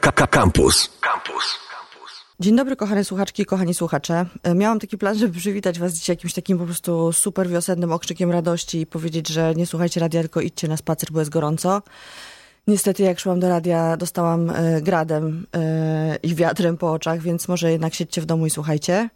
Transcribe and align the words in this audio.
Campus. 0.00 0.90
Campus. 1.00 1.58
Dzień 2.40 2.56
dobry, 2.56 2.76
kochane 2.76 3.04
słuchaczki, 3.04 3.46
kochani 3.46 3.74
słuchacze. 3.74 4.26
E, 4.42 4.54
Miałam 4.54 4.80
taki 4.80 4.98
plan, 4.98 5.18
żeby 5.18 5.38
przywitać 5.38 5.78
was 5.78 5.92
dzisiaj 5.92 6.16
jakimś 6.16 6.34
takim 6.34 6.58
po 6.58 6.64
prostu 6.64 7.12
super 7.12 7.48
wiosennym 7.48 7.92
okrzykiem 7.92 8.30
radości 8.30 8.80
i 8.80 8.86
powiedzieć, 8.86 9.28
że 9.28 9.54
nie 9.54 9.66
słuchajcie 9.66 10.00
radia, 10.00 10.20
tylko 10.20 10.40
idźcie 10.40 10.68
na 10.68 10.76
spacer, 10.76 11.10
bo 11.12 11.18
jest 11.18 11.30
gorąco. 11.30 11.82
Niestety, 12.66 13.02
jak 13.02 13.20
szłam 13.20 13.40
do 13.40 13.48
radia, 13.48 13.96
dostałam 13.96 14.50
e, 14.50 14.82
gradem 14.82 15.46
e, 15.56 16.16
i 16.22 16.34
wiatrem 16.34 16.76
po 16.76 16.92
oczach, 16.92 17.20
więc 17.20 17.48
może 17.48 17.72
jednak 17.72 17.94
siedźcie 17.94 18.20
w 18.20 18.26
domu 18.26 18.46
i 18.46 18.50
słuchajcie. 18.50 19.10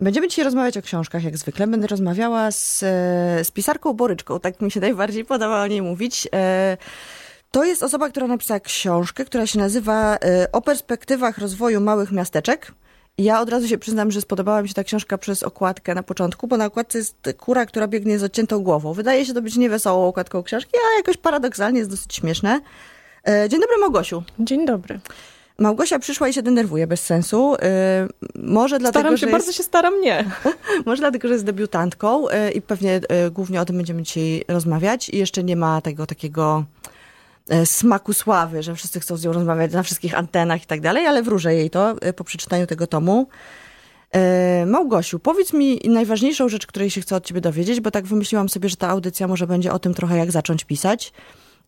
Będziemy 0.00 0.28
dzisiaj 0.28 0.44
rozmawiać 0.44 0.76
o 0.76 0.82
książkach, 0.82 1.24
jak 1.24 1.38
zwykle. 1.38 1.66
Będę 1.66 1.86
rozmawiała 1.86 2.50
z, 2.50 2.78
z 3.46 3.50
pisarką 3.50 3.92
Boryczką, 3.92 4.40
tak 4.40 4.60
mi 4.60 4.70
się 4.70 4.80
najbardziej 4.80 5.24
podoba 5.24 5.62
o 5.62 5.66
niej 5.66 5.82
mówić. 5.82 6.28
To 7.50 7.64
jest 7.64 7.82
osoba, 7.82 8.08
która 8.08 8.26
napisała 8.26 8.60
książkę, 8.60 9.24
która 9.24 9.46
się 9.46 9.58
nazywa 9.58 10.16
e, 10.16 10.52
O 10.52 10.62
perspektywach 10.62 11.38
rozwoju 11.38 11.80
małych 11.80 12.12
miasteczek. 12.12 12.72
Ja 13.18 13.40
od 13.40 13.48
razu 13.48 13.68
się 13.68 13.78
przyznam, 13.78 14.10
że 14.10 14.20
spodobała 14.20 14.62
mi 14.62 14.68
się 14.68 14.74
ta 14.74 14.84
książka 14.84 15.18
przez 15.18 15.42
okładkę 15.42 15.94
na 15.94 16.02
początku, 16.02 16.46
bo 16.46 16.56
na 16.56 16.66
okładce 16.66 16.98
jest 16.98 17.16
kura, 17.38 17.66
która 17.66 17.88
biegnie 17.88 18.18
z 18.18 18.22
odciętą 18.22 18.62
głową. 18.62 18.92
Wydaje 18.92 19.26
się 19.26 19.34
to 19.34 19.42
być 19.42 19.56
niewesołą 19.56 20.08
okładką 20.08 20.42
książki, 20.42 20.72
a 20.76 20.96
jakoś 20.96 21.16
paradoksalnie 21.16 21.78
jest 21.78 21.90
dosyć 21.90 22.14
śmieszne. 22.14 22.60
E, 23.28 23.48
Dzień 23.48 23.60
dobry, 23.60 23.76
Małgosiu. 23.80 24.22
Dzień 24.38 24.66
dobry. 24.66 25.00
Małgosia 25.58 25.98
przyszła 25.98 26.28
i 26.28 26.32
się 26.32 26.42
denerwuje 26.42 26.86
bez 26.86 27.00
sensu. 27.02 27.54
E, 27.62 28.08
Może 28.34 28.78
dlatego, 28.78 29.00
Staram 29.00 29.16
że 29.16 29.20
się, 29.20 29.26
jest... 29.26 29.32
bardzo 29.32 29.52
się 29.52 29.62
staram 29.62 30.00
nie. 30.00 30.24
Może 30.86 31.00
dlatego, 31.00 31.28
że 31.28 31.34
jest 31.34 31.46
debiutantką 31.46 32.26
i 32.54 32.62
pewnie 32.62 33.00
głównie 33.30 33.60
o 33.60 33.64
tym 33.64 33.76
będziemy 33.76 34.02
dzisiaj 34.02 34.44
rozmawiać 34.48 35.08
i 35.08 35.18
jeszcze 35.18 35.44
nie 35.44 35.56
ma 35.56 35.80
tego 35.80 36.06
takiego 36.06 36.64
smaku 37.64 38.12
sławy, 38.12 38.62
że 38.62 38.74
wszyscy 38.74 39.00
chcą 39.00 39.16
z 39.16 39.24
nią 39.24 39.32
rozmawiać 39.32 39.72
na 39.72 39.82
wszystkich 39.82 40.18
antenach 40.18 40.62
i 40.62 40.66
tak 40.66 40.80
dalej, 40.80 41.06
ale 41.06 41.22
wróżę 41.22 41.54
jej 41.54 41.70
to 41.70 41.96
e, 42.00 42.12
po 42.12 42.24
przeczytaniu 42.24 42.66
tego 42.66 42.86
tomu. 42.86 43.28
E, 44.12 44.66
Małgosiu, 44.66 45.18
powiedz 45.18 45.52
mi 45.52 45.80
najważniejszą 45.84 46.48
rzecz, 46.48 46.66
której 46.66 46.90
się 46.90 47.00
chcę 47.00 47.16
od 47.16 47.26
ciebie 47.26 47.40
dowiedzieć, 47.40 47.80
bo 47.80 47.90
tak 47.90 48.06
wymyśliłam 48.06 48.48
sobie, 48.48 48.68
że 48.68 48.76
ta 48.76 48.88
audycja 48.88 49.28
może 49.28 49.46
będzie 49.46 49.72
o 49.72 49.78
tym 49.78 49.94
trochę, 49.94 50.16
jak 50.16 50.30
zacząć 50.30 50.64
pisać. 50.64 51.12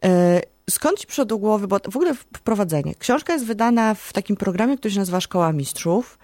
E, 0.05 0.41
Skąd 0.71 0.99
ci 0.99 1.07
przyszło 1.07 1.25
do 1.25 1.39
głowy, 1.39 1.69
bo 1.69 1.79
w 1.91 1.97
ogóle 1.97 2.15
wprowadzenie. 2.15 2.95
Książka 2.95 3.33
jest 3.33 3.45
wydana 3.45 3.95
w 3.95 4.13
takim 4.13 4.37
programie, 4.37 4.77
który 4.77 4.95
się 4.95 4.99
nazywa 4.99 5.21
Szkoła 5.21 5.53
Mistrzów. 5.53 6.19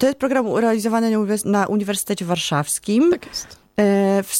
To 0.00 0.06
jest 0.06 0.18
program 0.18 0.56
realizowany 0.56 1.10
na 1.44 1.66
Uniwersytecie 1.66 2.24
Warszawskim. 2.24 3.10
Tak 3.10 3.26
jest. 3.26 3.67
E, 3.80 4.22
W 4.22 4.34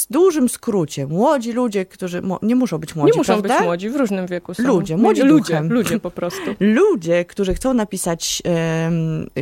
skrócie 0.48 1.06
młodzi 1.06 1.53
ludzie, 1.53 1.86
którzy 1.86 2.22
nie 2.42 2.56
muszą 2.56 2.78
być 2.78 2.94
młodzi, 2.97 3.12
nie 3.12 3.19
muszą 3.19 3.33
prawda? 3.33 3.55
być 3.58 3.64
młodzi, 3.67 3.91
w 3.91 3.97
różnym 3.97 4.27
wieku 4.27 4.55
są. 4.55 4.62
Ludzie, 4.62 4.97
młodzi 4.97 5.22
ludzie, 5.22 5.53
duchem. 5.55 5.72
ludzie 5.72 6.00
po 6.00 6.11
prostu. 6.20 6.55
Ludzie, 6.61 7.25
którzy 7.25 7.55
chcą 7.55 7.75
napisać, 7.75 8.42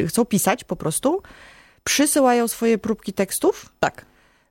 chcą 0.08 0.24
pisać 0.24 0.64
po 0.64 0.76
prostu, 0.76 1.22
przysyłają 1.84 2.48
swoje 2.48 2.78
próbki 2.78 3.12
tekstów, 3.12 3.72
Tak, 3.80 4.06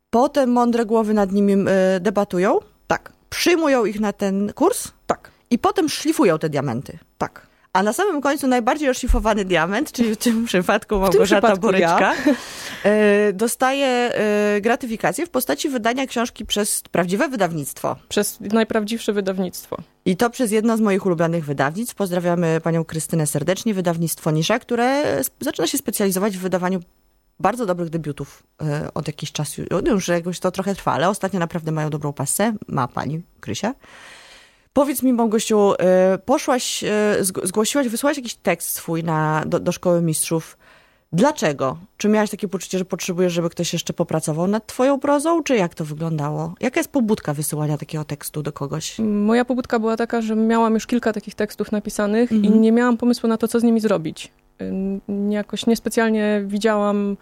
potem 0.10 0.52
mądre 0.52 0.86
głowy 0.86 1.14
nad 1.14 1.32
nimi 1.32 1.54
e, 1.54 2.00
debatują, 2.00 2.60
tak, 2.88 3.12
przyjmują 3.30 3.86
ich 3.86 4.00
na 4.00 4.14
ten 4.14 4.54
kurs 4.54 4.88
tak, 5.08 5.32
i 5.50 5.60
potem 5.60 5.90
szlifują 5.90 6.40
te 6.40 6.50
diamenty. 6.50 6.98
tak. 7.18 7.48
A 7.76 7.84
na 7.84 7.94
samym 7.94 8.22
końcu 8.22 8.48
najbardziej 8.48 8.90
oszlifowany 8.90 9.46
diament, 9.46 9.92
czyli 9.92 10.16
w 10.16 10.18
tym 10.18 10.46
przypadku 10.46 11.00
Małgorzata 11.00 11.56
Boryczka, 11.56 12.14
e, 12.84 13.34
dostaje 13.34 13.88
e, 13.88 14.62
gratyfikację 14.62 15.26
w 15.26 15.30
postaci 15.30 15.70
wydania 15.70 16.08
książki 16.08 16.46
przez 16.46 16.82
prawdziwe 16.82 17.30
wydawnictwo. 17.30 17.96
Przez 18.10 18.40
najprawdziwsze 18.40 19.14
wydawnictwo. 19.14 19.78
I 20.06 20.18
to 20.18 20.30
przez 20.30 20.52
jedno 20.52 20.78
z 20.78 20.82
moich 20.82 21.06
ulubionych 21.06 21.46
wydawnictw. 21.46 21.96
Pozdrawiamy 21.96 22.62
panią 22.64 22.86
Krystynę 22.86 23.28
serdecznie, 23.28 23.74
wydawnictwo 23.74 24.32
Nisza, 24.32 24.60
które 24.60 25.04
zaczyna 25.40 25.68
się 25.68 25.78
specjalizować 25.78 26.38
w 26.38 26.42
wydawaniu 26.42 26.80
bardzo 27.40 27.66
dobrych 27.66 27.90
debiutów 27.90 28.44
e, 28.62 28.90
od 28.94 29.08
jakiś 29.08 29.32
czasu. 29.32 29.62
Już 29.86 30.08
jakoś 30.08 30.40
to 30.40 30.52
trochę 30.52 30.76
trwa, 30.76 30.92
ale 30.92 31.10
ostatnio 31.10 31.40
naprawdę 31.40 31.72
mają 31.72 31.90
dobrą 31.90 32.14
pasę. 32.14 32.54
Ma 32.68 32.88
pani 32.88 33.22
Krysia. 33.40 33.74
Powiedz 34.76 35.04
mi, 35.04 35.14
Małgosiu, 35.14 35.74
e, 35.80 36.18
poszłaś, 36.26 36.84
e, 36.84 36.88
zg- 37.22 37.46
zgłosiłaś, 37.48 37.88
wysłałaś 37.88 38.18
jakiś 38.18 38.36
tekst 38.36 38.70
swój 38.70 39.04
na, 39.04 39.44
do, 39.48 39.60
do 39.60 39.72
Szkoły 39.72 40.02
Mistrzów. 40.02 40.58
Dlaczego? 41.14 41.78
Czy 41.98 42.10
miałaś 42.10 42.30
takie 42.30 42.48
poczucie, 42.48 42.78
że 42.78 42.86
potrzebujesz, 42.86 43.34
żeby 43.34 43.50
ktoś 43.50 43.74
jeszcze 43.74 43.94
popracował 43.94 44.48
nad 44.48 44.68
twoją 44.68 45.00
prozą, 45.00 45.44
czy 45.44 45.56
jak 45.56 45.76
to 45.76 45.86
wyglądało? 45.86 46.54
Jaka 46.60 46.80
jest 46.80 46.90
pobudka 46.92 47.34
wysyłania 47.34 47.78
takiego 47.78 48.04
tekstu 48.06 48.44
do 48.44 48.52
kogoś? 48.52 49.00
Moja 49.00 49.46
pobudka 49.46 49.80
była 49.80 49.98
taka, 49.98 50.22
że 50.22 50.36
miałam 50.36 50.74
już 50.74 50.88
kilka 50.88 51.14
takich 51.14 51.36
tekstów 51.36 51.72
napisanych 51.72 52.32
Mhm. 52.32 52.54
i 52.56 52.60
nie 52.60 52.72
miałam 52.72 52.98
pomysłu 52.98 53.30
na 53.30 53.38
to, 53.38 53.48
co 53.48 53.60
z 53.60 53.64
nimi 53.64 53.80
zrobić. 53.80 54.32
Jakoś 55.30 55.66
niespecjalnie 55.66 56.44
widziałam 56.48 57.18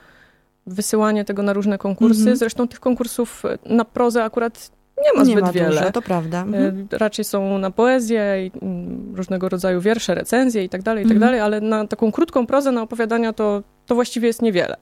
wysyłanie 0.68 1.26
tego 1.26 1.44
na 1.44 1.54
różne 1.54 1.78
konkursy. 1.78 2.20
Mhm. 2.20 2.38
Zresztą 2.38 2.68
tych 2.68 2.80
konkursów 2.80 3.44
na 3.66 3.86
prozę 3.86 4.24
akurat 4.24 4.72
nie 5.02 5.14
ma 5.14 5.20
nie 5.24 5.32
zbyt 5.32 5.42
ma 5.44 5.52
wiele. 5.52 5.70
dużo, 5.80 5.92
to 5.92 6.02
prawda. 6.02 6.42
Mhm. 6.42 6.88
E, 6.94 6.98
Raczej 6.98 7.26
są 7.26 7.58
na 7.58 7.72
poezję, 7.72 8.46
i, 8.46 8.52
mm, 8.62 9.14
różnego 9.16 9.50
rodzaju 9.50 9.82
wiersze, 9.82 10.16
recenzje 10.16 10.64
i 10.64 10.70
tak 10.70 10.82
dalej, 10.84 11.04
i 11.04 11.08
tak 11.08 11.16
Mhm. 11.16 11.30
dalej, 11.32 11.40
ale 11.40 11.62
na 11.62 11.88
taką 11.88 12.12
krótką 12.12 12.48
prozę, 12.48 12.72
na 12.72 12.82
opowiadania 12.82 13.34
to, 13.34 13.64
to 13.86 13.96
właściwie 13.96 14.28
jest 14.28 14.42
niewiele. 14.42 14.76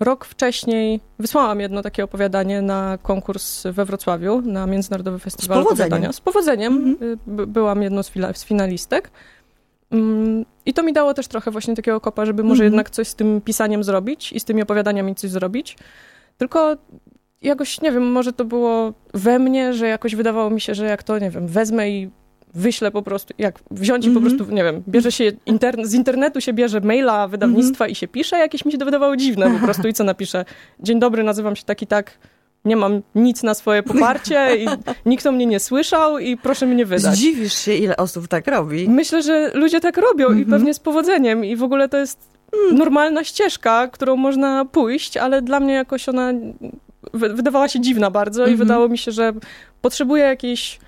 Rok 0.00 0.24
wcześniej 0.24 1.00
wysłałam 1.18 1.60
jedno 1.60 1.82
takie 1.82 2.04
opowiadanie 2.04 2.62
na 2.62 2.98
konkurs 3.02 3.62
we 3.66 3.84
Wrocławiu, 3.84 4.40
na 4.40 4.66
Międzynarodowy 4.66 5.18
Festiwal 5.18 5.58
powodzeniem. 5.62 5.86
Opowiadania. 5.92 6.12
Z 6.12 6.20
powodzeniem. 6.20 6.72
Mhm. 6.72 7.10
Y, 7.10 7.18
by- 7.26 7.46
Byłam 7.46 7.82
jedną 7.82 8.02
z, 8.02 8.12
z 8.34 8.44
finalistek. 8.44 9.10
Ym, 9.94 10.44
I 10.66 10.74
to 10.74 10.82
mi 10.82 10.92
dało 10.92 11.14
też 11.14 11.28
trochę 11.28 11.50
właśnie 11.50 11.76
takiego 11.76 12.00
kopa, 12.00 12.26
żeby 12.26 12.42
może 12.42 12.64
Mhm. 12.64 12.72
jednak 12.72 12.90
coś 12.90 13.08
z 13.08 13.14
tym 13.14 13.40
pisaniem 13.40 13.84
zrobić 13.84 14.32
i 14.32 14.40
z 14.40 14.44
tymi 14.44 14.62
opowiadaniami 14.62 15.14
coś 15.14 15.30
zrobić. 15.30 15.76
Tylko 16.38 16.76
jakoś, 17.42 17.80
nie 17.80 17.92
wiem, 17.92 18.12
może 18.12 18.32
to 18.32 18.44
było 18.44 18.92
we 19.14 19.38
mnie, 19.38 19.74
że 19.74 19.88
jakoś 19.88 20.14
wydawało 20.14 20.50
mi 20.50 20.60
się, 20.60 20.74
że 20.74 20.84
jak 20.86 21.02
to, 21.02 21.18
nie 21.18 21.30
wiem, 21.30 21.46
wezmę 21.46 21.90
i 21.90 22.10
wyślę 22.54 22.90
po 22.90 23.02
prostu, 23.02 23.34
jak 23.38 23.58
wziąć 23.70 24.06
i 24.06 24.10
po 24.10 24.18
Mhm. 24.18 24.36
prostu, 24.36 24.54
nie 24.54 24.64
wiem, 24.64 24.82
bierze 24.88 25.12
się, 25.12 25.32
interne, 25.46 25.86
z 25.86 25.94
internetu 25.94 26.40
się 26.40 26.52
bierze 26.52 26.80
maila 26.80 27.28
wydawnictwa 27.28 27.88
i 27.88 27.94
się 27.94 28.08
pisze, 28.08 28.38
jakieś 28.38 28.64
mi 28.64 28.72
się 28.72 28.78
to 28.78 28.84
wydawało 28.84 29.16
dziwne 29.16 29.50
po 29.50 29.64
prostu 29.64 29.88
i 29.88 29.92
co 29.92 30.04
napiszę? 30.04 30.44
Dzień 30.80 30.98
dobry, 31.00 31.22
nazywam 31.24 31.56
się 31.56 31.64
tak 31.64 31.82
i 31.82 31.86
tak, 31.86 32.18
nie 32.64 32.76
mam 32.76 33.02
nic 33.14 33.42
na 33.42 33.54
swoje 33.54 33.82
poparcie 33.82 34.56
i 34.56 34.66
nikt 35.06 35.26
o 35.26 35.32
mnie 35.32 35.46
nie 35.46 35.60
słyszał 35.60 36.18
i 36.18 36.36
proszę 36.36 36.66
mnie 36.66 36.86
wydać. 36.86 37.14
Zdziwisz 37.14 37.54
się, 37.54 37.74
ile 37.74 37.96
osób 37.96 38.28
tak 38.28 38.46
robi. 38.46 38.88
Myślę, 38.88 39.22
że 39.22 39.50
ludzie 39.54 39.80
tak 39.80 39.96
robią 39.96 40.26
i 40.28 40.32
Mhm. 40.42 40.50
pewnie 40.50 40.74
z 40.74 40.78
powodzeniem 40.78 41.44
i 41.44 41.56
w 41.56 41.62
ogóle 41.62 41.88
to 41.88 41.96
jest 41.98 42.18
normalna 42.72 43.24
ścieżka, 43.24 43.88
którą 43.88 44.16
można 44.16 44.64
pójść, 44.64 45.16
ale 45.16 45.42
dla 45.42 45.60
mnie 45.60 45.74
jakoś 45.74 46.08
ona 46.08 46.32
wydawała 47.14 47.68
się 47.68 47.80
dziwna 47.80 48.10
bardzo 48.10 48.42
i 48.42 48.50
Mhm. 48.50 48.58
wydało 48.58 48.88
mi 48.88 48.98
się, 48.98 49.12
że 49.12 49.32
potrzebuję 49.80 50.24
jakiejś 50.24 50.78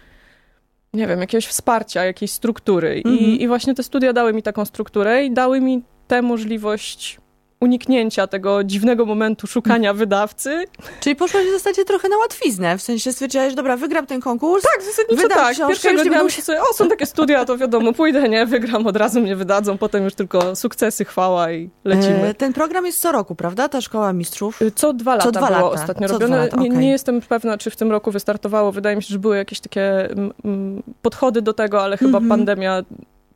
nie 0.94 1.06
wiem, 1.06 1.20
jakiegoś 1.20 1.46
wsparcia, 1.46 2.04
jakiejś 2.04 2.30
struktury 2.30 3.02
Mhm. 3.04 3.16
I, 3.16 3.42
i 3.42 3.48
właśnie 3.48 3.74
te 3.74 3.82
studia 3.82 4.12
dały 4.12 4.32
mi 4.32 4.42
taką 4.42 4.64
strukturę 4.64 5.24
i 5.24 5.30
dały 5.30 5.60
mi 5.60 5.82
tę 6.08 6.22
możliwość 6.22 7.18
uniknięcia 7.60 8.26
tego 8.26 8.64
dziwnego 8.64 9.06
momentu 9.06 9.46
szukania 9.46 9.94
wydawcy. 9.94 10.64
Czyli 11.00 11.16
poszłaś 11.16 11.46
w 11.46 11.50
zasadzie 11.52 11.84
trochę 11.84 12.08
na 12.08 12.16
łatwiznę, 12.18 12.78
w 12.78 12.82
sensie 12.82 13.12
stwierdziłaś, 13.12 13.54
dobra, 13.54 13.76
wygram 13.76 14.06
ten 14.06 14.20
konkurs. 14.20 14.64
Tak, 14.74 14.82
zasadniczo 14.82 15.28
tak. 15.28 15.52
książkę, 15.52 15.68
Pierwszego 15.68 16.04
nie 16.04 16.10
dnia 16.10 16.24
myślę 16.24 16.44
sobie, 16.44 16.60
o, 16.62 16.74
są 16.74 16.88
takie 16.88 17.06
studia, 17.06 17.44
to 17.44 17.56
wiadomo, 17.58 17.92
pójdę, 17.92 18.28
nie, 18.28 18.46
wygram, 18.46 18.86
od 18.86 18.96
razu 18.96 19.20
mnie 19.20 19.36
wydadzą, 19.36 19.78
potem 19.78 20.04
już 20.04 20.14
tylko 20.14 20.56
sukcesy, 20.56 21.04
chwała 21.04 21.52
i 21.52 21.70
lecimy. 21.84 22.22
E, 22.28 22.34
Ten 22.34 22.52
program 22.52 22.86
jest 22.86 23.00
co 23.00 23.12
roku, 23.12 23.34
prawda? 23.34 23.68
Ta 23.68 23.80
Szkoła 23.80 24.12
Mistrzów. 24.12 24.62
Y, 24.62 24.70
Co 24.70 24.92
dwa 24.92 25.14
lata 25.14 25.30
dwa 25.30 25.40
było 25.46 25.50
lata. 25.70 25.70
ostatnio 25.82 26.08
Co 26.08 26.12
robione. 26.14 26.34
dwa 26.34 26.44
lata, 26.44 26.56
nie, 26.56 26.68
okej. 26.68 26.78
nie 26.78 26.90
jestem 26.90 27.20
pewna, 27.20 27.58
czy 27.58 27.70
w 27.70 27.76
tym 27.76 27.90
roku 27.90 28.10
wystartowało. 28.10 28.72
Wydaje 28.72 28.96
mi 28.96 29.02
się, 29.02 29.08
że 29.12 29.18
były 29.18 29.36
jakieś 29.36 29.60
takie 29.60 30.10
mm, 30.10 30.32
mm, 30.44 30.82
podchody 31.02 31.42
do 31.42 31.52
tego, 31.52 31.82
ale 31.82 31.96
chyba 31.96 32.18
Mhm. 32.18 32.28
pandemia 32.28 32.82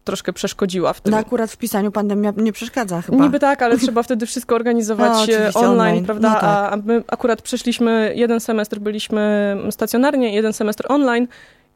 troszkę 0.09 0.33
przeszkodziła 0.33 0.93
w 0.93 1.01
tym. 1.01 1.11
No 1.11 1.19
akurat 1.19 1.51
w 1.51 1.57
pisaniu 1.57 1.93
pandemia 1.93 2.33
nie 2.37 2.53
przeszkadza 2.53 3.03
chyba. 3.03 3.25
Niby 3.25 3.39
tak, 3.39 3.63
ale 3.63 3.79
trzeba 3.85 4.03
wtedy 4.03 4.27
wszystko 4.27 4.55
organizować 4.55 5.29
No, 5.29 5.35
e, 5.35 5.53
online, 5.55 5.71
online. 5.71 6.05
prawda? 6.05 6.29
No 6.29 6.35
tak. 6.35 6.73
a, 6.73 6.77
my 6.85 7.03
akurat 7.09 7.43
przeszliśmy, 7.43 8.13
jeden 8.17 8.41
semestr 8.41 8.79
byliśmy 8.79 9.57
stacjonarnie, 9.71 10.35
jeden 10.35 10.53
semestr 10.53 10.85
online 10.89 11.29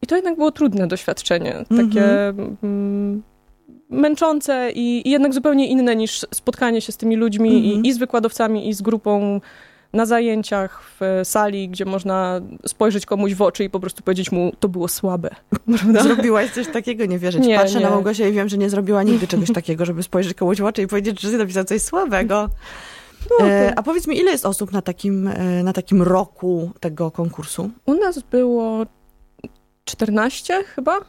i 0.02 0.06
to 0.06 0.16
jednak 0.16 0.36
było 0.36 0.50
trudne 0.50 0.86
doświadczenie. 0.86 1.64
Takie 1.76 2.28
mm, 2.62 3.22
męczące 3.90 4.70
i, 4.74 5.08
i 5.08 5.10
jednak 5.10 5.34
zupełnie 5.34 5.68
inne 5.68 5.96
niż 5.96 6.26
spotkanie 6.34 6.80
się 6.80 6.92
z 6.92 6.96
tymi 6.96 7.16
ludźmi 7.16 7.56
Mhm. 7.56 7.84
i, 7.84 7.88
i 7.88 7.92
z 7.92 7.98
wykładowcami, 7.98 8.68
i 8.68 8.74
z 8.74 8.82
grupą 8.82 9.40
na 9.92 10.06
zajęciach 10.06 10.82
w 11.00 11.20
sali, 11.24 11.68
gdzie 11.68 11.84
można 11.84 12.40
spojrzeć 12.66 13.06
komuś 13.06 13.34
w 13.34 13.42
oczy 13.42 13.64
i 13.64 13.70
po 13.70 13.80
prostu 13.80 14.02
powiedzieć 14.02 14.32
mu, 14.32 14.52
to 14.60 14.68
było 14.68 14.88
słabe. 14.88 15.30
Prawda? 15.78 16.02
Zrobiłaś 16.02 16.50
coś 16.50 16.68
takiego, 16.68 17.06
nie 17.06 17.18
wierzyć. 17.18 17.46
Nie, 17.46 17.58
Patrzę 17.58 17.78
nie. 17.78 17.84
na 17.84 17.90
Małgosię 17.90 18.28
i 18.28 18.32
wiem, 18.32 18.48
że 18.48 18.58
nie 18.58 18.70
zrobiła 18.70 19.02
nigdy 19.02 19.26
czegoś 19.26 19.52
takiego, 19.52 19.84
żeby 19.84 20.02
spojrzeć 20.02 20.34
komuś 20.34 20.60
w 20.60 20.64
oczy 20.64 20.82
i 20.82 20.86
powiedzieć, 20.86 21.20
że 21.20 21.38
napisał 21.38 21.64
coś 21.64 21.82
słabego. 21.82 22.48
No, 23.30 23.46
E, 23.46 23.72
a 23.76 23.82
powiedz 23.82 24.06
mi, 24.06 24.18
ile 24.18 24.30
jest 24.30 24.46
osób 24.46 24.72
na 24.72 24.82
takim, 24.82 25.28
e, 25.28 25.62
na 25.62 25.72
takim 25.72 26.02
roku 26.02 26.70
tego 26.80 27.10
konkursu? 27.10 27.70
U 27.86 27.94
nas 27.94 28.18
było 28.30 28.86
14 29.84 30.64
chyba? 30.64 31.00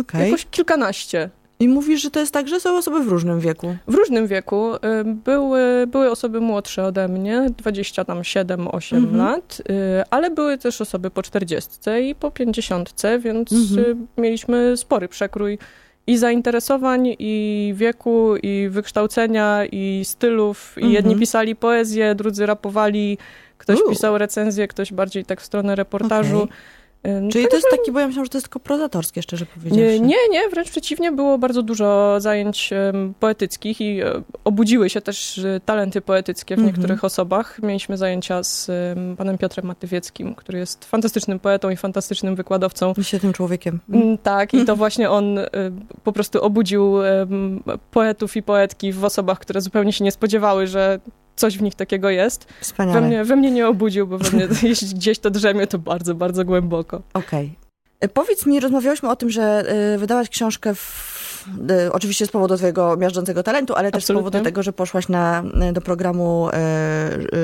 Okej. 0.00 0.30
Jakoś 0.30 0.46
kilkanaście. 0.50 1.30
I 1.60 1.68
mówisz, 1.68 2.02
że 2.02 2.10
to 2.10 2.20
jest 2.20 2.32
tak, 2.32 2.48
że 2.48 2.60
są 2.60 2.76
osoby 2.76 3.04
w 3.04 3.08
różnym 3.08 3.40
wieku. 3.40 3.76
W 3.88 3.94
różnym 3.94 4.26
wieku. 4.26 4.74
Y, 4.74 4.78
były, 5.04 5.86
były 5.86 6.10
osoby 6.10 6.40
młodsze 6.40 6.84
ode 6.84 7.08
mnie, 7.08 7.46
27, 7.58 8.68
8 8.68 8.98
mhm. 8.98 9.16
lat, 9.16 9.62
y, 9.70 10.04
ale 10.10 10.30
były 10.30 10.58
też 10.58 10.80
osoby 10.80 11.10
po 11.10 11.22
40 11.22 11.70
i 12.02 12.14
po 12.14 12.30
50, 12.30 12.94
więc 13.18 13.52
mhm. 13.52 14.06
mieliśmy 14.18 14.76
spory 14.76 15.08
przekrój 15.08 15.58
i 16.06 16.18
zainteresowań, 16.18 17.16
i 17.18 17.74
wieku, 17.76 18.36
i 18.42 18.68
wykształcenia, 18.70 19.64
i 19.72 20.02
stylów. 20.04 20.74
I 20.78 20.84
jedni 20.84 21.12
mhm. 21.12 21.20
pisali 21.20 21.56
poezję, 21.56 22.14
drudzy 22.14 22.46
rapowali, 22.46 23.18
ktoś 23.58 23.80
U. 23.80 23.90
pisał 23.90 24.18
recenzję, 24.18 24.68
ktoś 24.68 24.92
bardziej 24.92 25.24
tak 25.24 25.40
w 25.40 25.44
stronę 25.44 25.74
reportażu. 25.74 26.42
Okay. 26.42 26.56
Czyli 27.02 27.44
tak 27.44 27.50
to 27.50 27.56
jest 27.56 27.70
taki, 27.70 27.92
bo 27.92 28.00
ja 28.00 28.06
myślałam, 28.06 28.24
że 28.24 28.30
to 28.30 28.38
jest 28.38 28.46
tylko 28.46 28.60
prozatorskie, 28.60 29.22
szczerze 29.22 29.46
powiedziawszy. 29.46 30.00
Nie, 30.00 30.28
nie, 30.28 30.48
wręcz 30.48 30.70
przeciwnie, 30.70 31.12
było 31.12 31.38
bardzo 31.38 31.62
dużo 31.62 32.16
zajęć 32.20 32.70
poetyckich 33.20 33.80
i 33.80 34.00
e, 34.00 34.22
obudziły 34.44 34.90
się 34.90 35.00
też 35.00 35.38
e, 35.38 35.60
talenty 35.64 36.00
poetyckie 36.00 36.56
w 36.56 36.58
mm 36.58 36.70
-hmm. 36.70 36.76
niektórych 36.76 37.04
osobach. 37.04 37.62
Mieliśmy 37.62 37.96
zajęcia 37.96 38.42
z 38.42 38.70
panem 39.18 39.38
Piotrem 39.38 39.66
Matywieckim, 39.66 40.34
który 40.34 40.58
jest 40.58 40.84
fantastycznym 40.84 41.40
poetą 41.40 41.70
i 41.70 41.76
fantastycznym 41.76 42.36
wykładowcą. 42.36 42.94
I 42.98 43.04
świetnym 43.04 43.32
człowiekiem. 43.32 43.80
Mm, 43.90 44.18
tak, 44.18 44.54
i 44.54 44.64
to 44.64 44.76
właśnie 44.86 45.10
on 45.10 45.38
e, 45.38 45.46
po 46.04 46.12
prostu 46.12 46.42
obudził 46.42 46.94
poetów 47.90 48.36
i 48.36 48.42
poetki 48.42 48.92
w 48.92 49.04
osobach, 49.04 49.38
które 49.38 49.60
zupełnie 49.60 49.92
się 49.92 50.04
nie 50.04 50.12
spodziewały, 50.12 50.66
że 50.66 51.00
coś 51.36 51.58
w 51.58 51.62
nich 51.62 51.74
takiego 51.74 52.10
jest. 52.10 52.46
Wspaniale. 52.60 53.00
We 53.00 53.06
mnie, 53.06 53.24
we 53.24 53.36
mnie 53.36 53.50
nie 53.50 53.68
obudził, 53.68 54.06
bo 54.06 54.18
we 54.18 54.36
mnie, 54.36 54.48
jeśli 54.68 54.88
gdzieś 54.88 55.18
to 55.18 55.30
drzemie, 55.30 55.66
to 55.66 55.78
bardzo, 55.78 56.14
bardzo 56.14 56.44
głęboko. 56.44 57.02
Okej. 57.14 57.52
Okay. 57.98 58.08
Powiedz 58.08 58.46
mi, 58.46 58.60
rozmawiałyśmy 58.60 59.08
o 59.10 59.16
tym, 59.16 59.30
że 59.30 59.64
y, 59.94 59.98
wydałaś 59.98 60.28
książkę 60.28 60.74
w, 60.74 61.44
y, 61.70 61.92
oczywiście 61.92 62.26
z 62.26 62.30
powodu 62.30 62.56
twojego 62.56 62.96
miażdżącego 62.96 63.42
talentu, 63.42 63.74
ale 63.74 63.90
też 63.90 64.02
Absolutnie. 64.02 64.20
z 64.20 64.24
powodu 64.24 64.44
tego, 64.44 64.62
że 64.62 64.72
poszłaś 64.72 65.08
na, 65.08 65.44
do 65.72 65.80
programu 65.80 66.48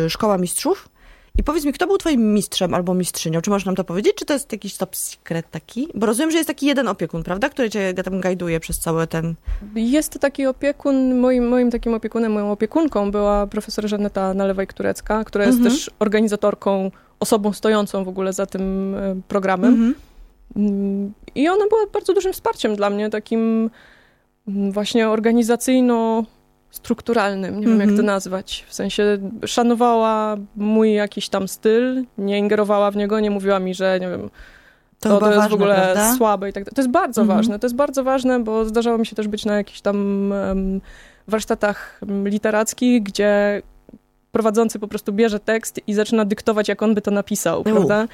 Szkoła 0.08 0.38
Mistrzów. 0.38 0.88
I 1.38 1.42
powiedz 1.42 1.64
mi, 1.64 1.72
kto 1.72 1.86
był 1.86 1.98
twoim 1.98 2.34
mistrzem 2.34 2.74
albo 2.74 2.94
mistrzynią? 2.94 3.40
Czy 3.40 3.50
możesz 3.50 3.66
nam 3.66 3.74
to 3.74 3.84
powiedzieć? 3.84 4.14
Czy 4.14 4.24
to 4.24 4.32
jest 4.32 4.52
jakiś 4.52 4.76
top 4.76 4.96
secret 4.96 5.50
taki? 5.50 5.88
Bo 5.94 6.06
rozumiem, 6.06 6.30
że 6.30 6.36
jest 6.36 6.48
taki 6.48 6.66
jeden 6.66 6.88
opiekun, 6.88 7.22
prawda? 7.22 7.48
Który 7.48 7.70
cię 7.70 7.94
tam 7.94 8.20
gajduje 8.20 8.60
przez 8.60 8.78
cały 8.78 9.06
ten... 9.06 9.34
Jest 9.74 10.18
taki 10.18 10.46
opiekun, 10.46 11.20
moim, 11.20 11.48
moim 11.48 11.70
takim 11.70 11.94
opiekunem, 11.94 12.32
moją 12.32 12.52
opiekunką 12.52 13.10
była 13.10 13.46
profesor 13.46 13.88
Żaneta 13.88 14.34
Nalewaj-Którecka, 14.34 15.24
która 15.24 15.44
jest 15.44 15.58
mhm. 15.58 15.74
też 15.74 15.90
organizatorką, 15.98 16.90
osobą 17.20 17.52
stojącą 17.52 18.04
w 18.04 18.08
ogóle 18.08 18.32
za 18.32 18.46
tym 18.46 18.94
e, 18.94 19.20
programem. 19.28 19.74
Mhm. 19.74 19.94
Mm, 20.56 21.12
I 21.34 21.48
ona 21.48 21.66
była 21.68 21.86
bardzo 21.92 22.14
dużym 22.14 22.32
wsparciem 22.32 22.76
dla 22.76 22.90
mnie, 22.90 23.10
takim 23.10 23.70
mm, 24.48 24.72
właśnie 24.72 25.08
organizacyjno 25.08 26.24
strukturalnym, 26.72 27.60
nie 27.60 27.66
wiem 27.66 27.78
jak 27.80 27.88
to 27.88 27.90
mhm. 27.90 28.06
nazwać. 28.06 28.64
W 28.68 28.74
sensie 28.74 29.18
szanowała 29.46 30.36
mój 30.56 30.92
jakiś 30.92 31.28
tam 31.28 31.48
styl, 31.48 32.04
nie 32.18 32.38
ingerowała 32.38 32.90
w 32.90 32.96
niego, 32.96 33.20
nie 33.20 33.30
mówiła 33.30 33.58
mi, 33.58 33.74
że 33.74 33.98
nie 34.00 34.08
wiem, 34.08 34.30
to, 35.00 35.08
to, 35.08 35.18
to 35.18 35.26
jest 35.26 35.38
ważne, 35.38 35.50
w 35.50 35.54
ogóle 35.54 35.74
prawda? 35.74 36.16
słabe 36.16 36.50
i 36.50 36.52
tak 36.52 36.64
To 36.64 36.80
jest 36.80 36.90
bardzo 36.90 37.20
mhm. 37.20 37.38
ważne. 37.38 37.58
To 37.58 37.66
jest 37.66 37.76
bardzo 37.76 38.04
ważne, 38.04 38.40
bo 38.40 38.64
zdarzało 38.64 38.98
mi 38.98 39.06
się 39.06 39.16
też 39.16 39.28
być 39.28 39.44
na 39.44 39.56
jakichś 39.56 39.80
tam 39.80 40.30
um, 40.32 40.80
warsztatach 41.28 42.00
literackich, 42.24 43.02
gdzie 43.02 43.62
prowadzący 44.32 44.78
po 44.78 44.88
prostu 44.88 45.12
bierze 45.12 45.40
tekst 45.40 45.80
i 45.86 45.94
zaczyna 45.94 46.24
dyktować, 46.24 46.68
jak 46.68 46.82
on 46.82 46.94
by 46.94 47.02
to 47.02 47.10
napisał, 47.10 47.60
U. 47.60 47.64
prawda? 47.64 48.08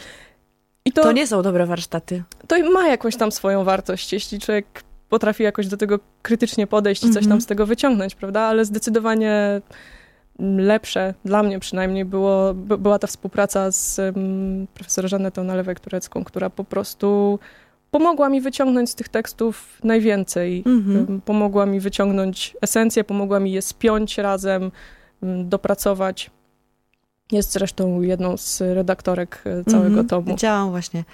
I 0.84 0.92
to, 0.92 1.02
to 1.02 1.12
nie 1.12 1.26
są 1.26 1.42
dobre 1.42 1.66
warsztaty. 1.66 2.22
To 2.46 2.70
ma 2.70 2.88
jakąś 2.88 3.16
tam 3.16 3.32
swoją 3.32 3.64
wartość. 3.64 4.12
Jeśli 4.12 4.40
człowiek 4.40 4.82
potrafi 5.08 5.42
jakoś 5.42 5.66
do 5.66 5.76
tego 5.76 5.98
krytycznie 6.22 6.66
podejść 6.66 7.04
i 7.04 7.06
coś 7.06 7.14
tam 7.14 7.22
mhm. 7.22 7.40
z 7.40 7.46
tego 7.46 7.66
wyciągnąć, 7.66 8.14
prawda? 8.14 8.40
Ale 8.40 8.64
zdecydowanie 8.64 9.60
lepsze, 10.58 11.14
dla 11.24 11.42
mnie 11.42 11.58
przynajmniej, 11.58 12.04
było, 12.04 12.54
była 12.54 12.98
ta 12.98 13.06
współpraca 13.06 13.70
z 13.70 13.98
um, 13.98 14.66
profesor 14.74 15.08
Żanetą 15.08 15.44
Nalewek-Turecką, 15.44 16.24
która 16.24 16.50
po 16.50 16.64
prostu 16.64 17.38
pomogła 17.90 18.28
mi 18.28 18.40
wyciągnąć 18.40 18.90
z 18.90 18.94
tych 18.94 19.08
tekstów 19.08 19.78
najwięcej. 19.84 20.62
Mhm. 20.66 21.20
Pomogła 21.20 21.66
mi 21.66 21.80
wyciągnąć 21.80 22.56
esencję, 22.60 23.04
pomogła 23.04 23.40
mi 23.40 23.52
je 23.52 23.62
spiąć 23.62 24.18
razem, 24.18 24.70
dopracować. 25.44 26.30
Jest 27.32 27.52
zresztą 27.52 28.00
jedną 28.00 28.36
z 28.36 28.60
redaktorek 28.60 29.42
e, 29.44 29.64
całego 29.64 29.88
mhm. 29.88 30.06
tomu. 30.06 30.26
Widziałam 30.26 30.70
właśnie. 30.70 31.04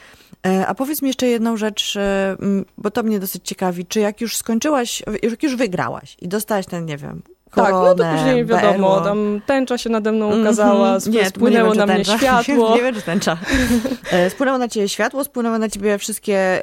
E, 0.46 0.66
a 0.66 0.75
powiedz 0.75 1.02
mi 1.02 1.08
jeszcze 1.08 1.26
jedną 1.26 1.56
rzecz, 1.56 1.96
e, 1.96 2.37
bo 2.78 2.90
to 2.90 3.02
mnie 3.02 3.20
dosyć 3.20 3.44
ciekawi. 3.44 3.87
Czy 3.87 4.00
jak 4.00 4.20
już 4.20 4.37
skończyłaś, 4.37 5.02
jak 5.22 5.43
już 5.43 5.56
wygrałaś 5.56 6.16
i 6.20 6.28
dostałaś 6.28 6.66
ten, 6.66 6.87
nie 6.87 6.96
wiem, 6.96 7.22
tak, 7.55 7.72
no 7.72 7.94
to 7.94 8.05
później 8.16 8.44
wiadomo, 8.44 9.00
tam 9.00 9.40
tęcza 9.46 9.78
się 9.78 9.90
nade 9.90 10.12
mną 10.12 10.40
ukazała, 10.40 10.88
mm 10.88 11.00
-hmm. 11.00 11.11
nie, 11.11 11.25
spłynęło 11.26 11.75
nie 11.75 11.78
wiem, 11.78 11.88
na 11.88 11.94
mnie 11.94 12.05
światło. 12.05 12.75
nie 12.76 12.82
wiem, 12.82 12.94
czy 12.94 13.02
tęcza. 13.02 13.37
spłynęło 14.28 14.58
na 14.58 14.69
ciebie 14.69 14.88
światło, 14.88 15.25
spłynęły 15.25 15.58
na 15.58 15.69
ciebie 15.69 15.99
wszystkie 15.99 16.61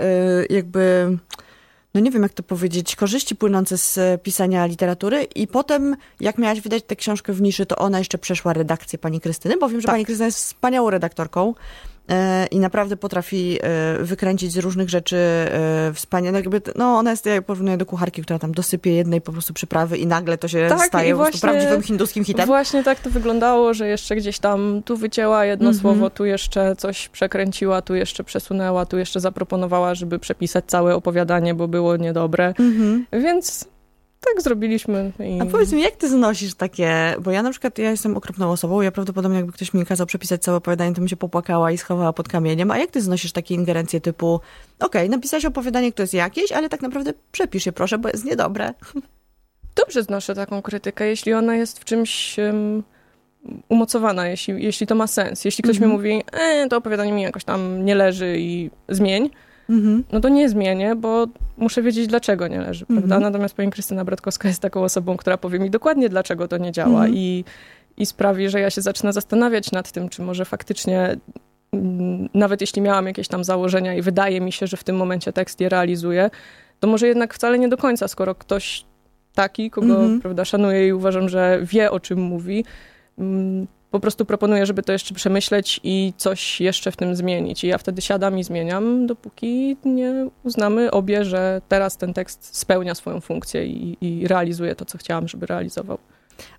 jakby 0.50 1.18
no 1.94 2.02
nie 2.02 2.12
wiem 2.12 2.24
jak 2.24 2.34
to 2.34 2.44
powiedzieć, 2.44 2.96
korzyści 2.96 3.36
płynące 3.36 3.78
z 3.78 4.22
pisania 4.22 4.66
literatury 4.66 5.24
i 5.24 5.48
potem, 5.48 5.96
jak 6.20 6.38
miałaś 6.38 6.62
wydać 6.62 6.84
tę 6.84 6.96
książkę 6.96 7.34
w 7.34 7.42
niszy, 7.42 7.66
to 7.66 7.76
ona 7.76 8.00
jeszcze 8.00 8.18
przeszła 8.18 8.54
redakcję 8.54 9.00
pani 9.00 9.22
Krystyny, 9.22 9.58
bo 9.58 9.70
wiem, 9.70 9.82
że 9.82 9.86
tak. 9.86 9.94
pani 9.94 10.06
Krystyna 10.06 10.26
jest 10.26 10.38
wspaniałą 10.38 10.90
redaktorką. 10.90 11.54
E, 12.12 12.46
i 12.46 12.60
naprawdę 12.60 12.98
potrafi 12.98 13.60
e, 13.62 14.04
wykręcić 14.04 14.52
z 14.52 14.58
różnych 14.58 14.90
rzeczy 14.90 15.18
e, 15.18 15.92
wspaniale. 15.94 16.40
Jakby, 16.40 16.62
no 16.76 16.98
ona 16.98 17.12
jest, 17.12 17.26
ja 17.26 17.42
porównuję 17.42 17.78
do 17.78 17.86
kucharki, 17.86 18.22
która 18.22 18.40
tam 18.40 18.52
dosypie 18.52 18.96
jednej 18.96 19.22
po 19.22 19.32
prostu 19.32 19.54
przyprawy 19.54 19.98
i 19.98 20.08
nagle 20.08 20.38
to 20.38 20.48
się 20.48 20.66
tak, 20.70 20.88
staje 20.88 21.16
właśnie, 21.16 21.40
prawdziwym 21.40 21.82
hinduskim 21.82 22.26
hitem. 22.26 22.46
Właśnie 22.46 22.84
tak 22.84 23.00
to 23.00 23.10
wyglądało, 23.10 23.74
że 23.74 23.88
jeszcze 23.88 24.16
gdzieś 24.16 24.40
tam 24.40 24.82
tu 24.86 24.98
wycięła 24.98 25.46
jedno 25.46 25.70
mm 25.70 25.78
-hmm. 25.78 25.82
słowo, 25.82 26.10
tu 26.10 26.26
jeszcze 26.26 26.76
coś 26.76 27.10
przekręciła, 27.10 27.82
tu 27.82 27.96
jeszcze 27.96 28.24
przesunęła, 28.24 28.86
tu 28.86 28.98
jeszcze 28.98 29.20
zaproponowała, 29.20 29.96
żeby 29.96 30.20
przepisać 30.20 30.66
całe 30.68 30.96
opowiadanie, 30.96 31.56
bo 31.56 31.68
było 31.68 31.98
niedobre. 31.98 32.54
Mm 32.60 32.74
-hmm. 33.12 33.22
Więc 33.24 33.68
tak 34.26 34.42
zrobiliśmy. 34.42 35.12
I... 35.20 35.42
A 35.42 35.46
powiedz 35.46 35.72
mi, 35.72 35.82
jak 35.82 35.96
ty 35.96 36.10
znosisz 36.10 36.54
takie, 36.54 37.16
bo 37.22 37.32
ja 37.32 37.44
na 37.44 37.52
przykład, 37.52 37.78
ja 37.78 37.92
jestem 37.92 38.18
okropną 38.18 38.52
osobą, 38.52 38.82
ja 38.82 38.92
prawdopodobnie 38.92 39.38
jakby 39.38 39.54
ktoś 39.54 39.74
mi 39.74 39.86
kazał 39.86 40.08
przepisać 40.08 40.44
całe 40.44 40.58
opowiadanie, 40.58 40.94
to 40.94 41.02
bym 41.02 41.08
się 41.08 41.16
popłakała 41.16 41.72
i 41.72 41.78
schowała 41.78 42.14
pod 42.14 42.28
kamieniem, 42.28 42.72
a 42.72 42.78
jak 42.78 42.92
ty 42.92 43.02
znosisz 43.02 43.32
takie 43.32 43.56
ingerencje 43.56 44.02
typu, 44.02 44.36
okej, 44.80 45.02
okay, 45.02 45.10
napisałeś 45.10 45.46
opowiadanie, 45.46 45.92
które 45.92 46.04
jest 46.04 46.14
jakieś, 46.14 46.52
ale 46.52 46.70
tak 46.70 46.82
naprawdę 46.82 47.14
przepisz 47.32 47.66
je 47.66 47.72
proszę, 47.72 47.98
bo 47.98 48.10
jest 48.10 48.26
niedobre. 48.26 48.74
Dobrze 49.76 50.04
znoszę 50.04 50.36
taką 50.36 50.62
krytykę, 50.62 51.08
jeśli 51.08 51.34
ona 51.34 51.56
jest 51.56 51.80
w 51.80 51.86
czymś 51.86 52.38
um, 52.38 52.84
umocowana, 53.70 54.28
jeśli, 54.28 54.64
jeśli 54.64 54.88
to 54.88 54.96
ma 54.96 55.08
sens. 55.08 55.46
Jeśli 55.46 55.64
ktoś 55.64 55.78
mm 55.78 55.90
-hmm. 55.90 55.92
mi 55.92 55.98
mówi, 55.98 56.24
e, 56.32 56.68
to 56.70 56.78
opowiadanie 56.78 57.12
mi 57.12 57.22
jakoś 57.22 57.44
tam 57.44 57.86
nie 57.86 57.96
leży 57.96 58.36
i 58.40 58.70
zmień, 58.90 59.30
Mhm. 59.72 60.04
no 60.12 60.20
to 60.20 60.30
nie 60.30 60.50
zmienię, 60.50 60.96
bo 60.96 61.28
muszę 61.58 61.82
wiedzieć, 61.82 62.08
dlaczego 62.08 62.48
nie 62.48 62.60
leży, 62.60 62.86
prawda? 62.86 63.16
Mhm. 63.16 63.22
Natomiast 63.22 63.56
pani 63.56 63.72
Krystyna 63.72 64.06
Bratkowska 64.06 64.48
jest 64.48 64.62
taką 64.62 64.84
osobą, 64.84 65.18
która 65.18 65.38
powie 65.38 65.60
mi 65.60 65.70
dokładnie, 65.70 66.10
dlaczego 66.10 66.48
to 66.48 66.58
nie 66.58 66.72
działa 66.72 66.90
mhm. 66.90 67.14
i, 67.14 67.46
i 67.98 68.06
sprawi, 68.06 68.50
że 68.50 68.60
ja 68.60 68.70
się 68.70 68.82
zacznę 68.82 69.14
zastanawiać 69.14 69.72
nad 69.72 69.92
tym, 69.92 70.10
czy 70.10 70.22
może 70.22 70.46
faktycznie 70.46 71.18
mm, 71.72 72.30
nawet 72.34 72.62
jeśli 72.62 72.82
miałam 72.82 73.08
jakieś 73.08 73.28
tam 73.28 73.44
założenia 73.44 73.94
i 73.96 74.02
wydaje 74.02 74.42
mi 74.42 74.52
się, 74.52 74.68
że 74.68 74.78
w 74.78 74.84
tym 74.84 74.96
momencie 74.96 75.34
tekst 75.34 75.62
je 75.62 75.70
realizuje, 75.70 76.30
to 76.80 76.88
może 76.88 77.08
jednak 77.08 77.34
wcale 77.34 77.60
nie 77.60 77.70
do 77.70 77.78
końca, 77.78 78.08
skoro 78.08 78.36
ktoś 78.36 78.86
taki, 79.36 79.70
kogo 79.70 79.96
mhm. 79.96 80.22
prawda, 80.22 80.46
szanuję 80.46 80.88
i 80.88 80.94
uważam, 80.94 81.30
że 81.30 81.60
wie 81.64 81.92
o 81.92 82.00
czym 82.00 82.22
mówi, 82.22 82.66
mm, 83.18 83.68
po 83.92 84.00
prostu 84.00 84.26
proponuję, 84.26 84.66
żeby 84.66 84.84
to 84.84 84.92
jeszcze 84.92 85.14
przemyśleć 85.14 85.80
i 85.84 86.14
coś 86.18 86.62
jeszcze 86.62 86.92
w 86.92 86.98
tym 86.98 87.16
zmienić. 87.16 87.64
I 87.64 87.68
ja 87.68 87.78
wtedy 87.78 88.02
siadam 88.02 88.40
i 88.40 88.44
zmieniam, 88.44 89.08
dopóki 89.08 89.78
nie 89.86 90.30
uznamy 90.44 90.92
obie, 90.92 91.26
że 91.26 91.62
teraz 91.68 91.98
ten 91.98 92.14
tekst 92.14 92.58
spełnia 92.58 92.96
swoją 92.96 93.22
funkcję 93.22 93.66
i, 93.66 93.98
i 94.02 94.28
realizuje 94.28 94.76
to, 94.76 94.86
co 94.86 94.98
chciałam, 94.98 95.28
żeby 95.28 95.46
realizował. 95.46 95.98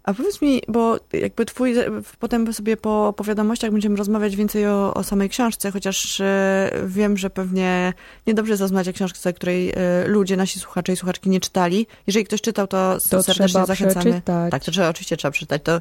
A 0.04 0.14
powiedz 0.14 0.42
mi, 0.42 0.62
bo 0.68 0.96
jakby 1.12 1.44
twój, 1.44 1.74
potem 2.18 2.52
sobie 2.52 2.76
po, 2.76 3.14
po 3.16 3.24
wiadomościach 3.24 3.70
będziemy 3.70 3.96
rozmawiać 3.96 4.36
więcej 4.36 4.66
o, 4.66 4.94
o 4.94 5.02
samej 5.02 5.28
książce, 5.28 5.70
chociaż 5.70 6.20
e, 6.20 6.70
wiem, 6.86 7.16
że 7.16 7.30
pewnie 7.30 7.92
niedobrze 8.26 8.56
rozmawiać 8.56 8.88
o 8.88 8.92
książce, 8.92 9.32
której 9.32 9.70
e, 9.70 9.74
ludzie, 10.06 10.36
nasi 10.36 10.60
słuchacze 10.60 10.92
i 10.92 10.96
słuchaczki 10.96 11.30
nie 11.30 11.40
czytali. 11.40 11.86
Jeżeli 12.06 12.24
ktoś 12.24 12.40
czytał, 12.40 12.66
to, 12.66 12.98
to 13.10 13.22
serdecznie 13.22 13.66
zachęcamy. 13.66 14.10
Przeczytać. 14.10 14.50
Tak, 14.50 14.64
to 14.64 14.70
trzeba, 14.70 14.88
oczywiście 14.88 15.16
trzeba 15.16 15.32
przeczytać. 15.32 15.62
To 15.64 15.80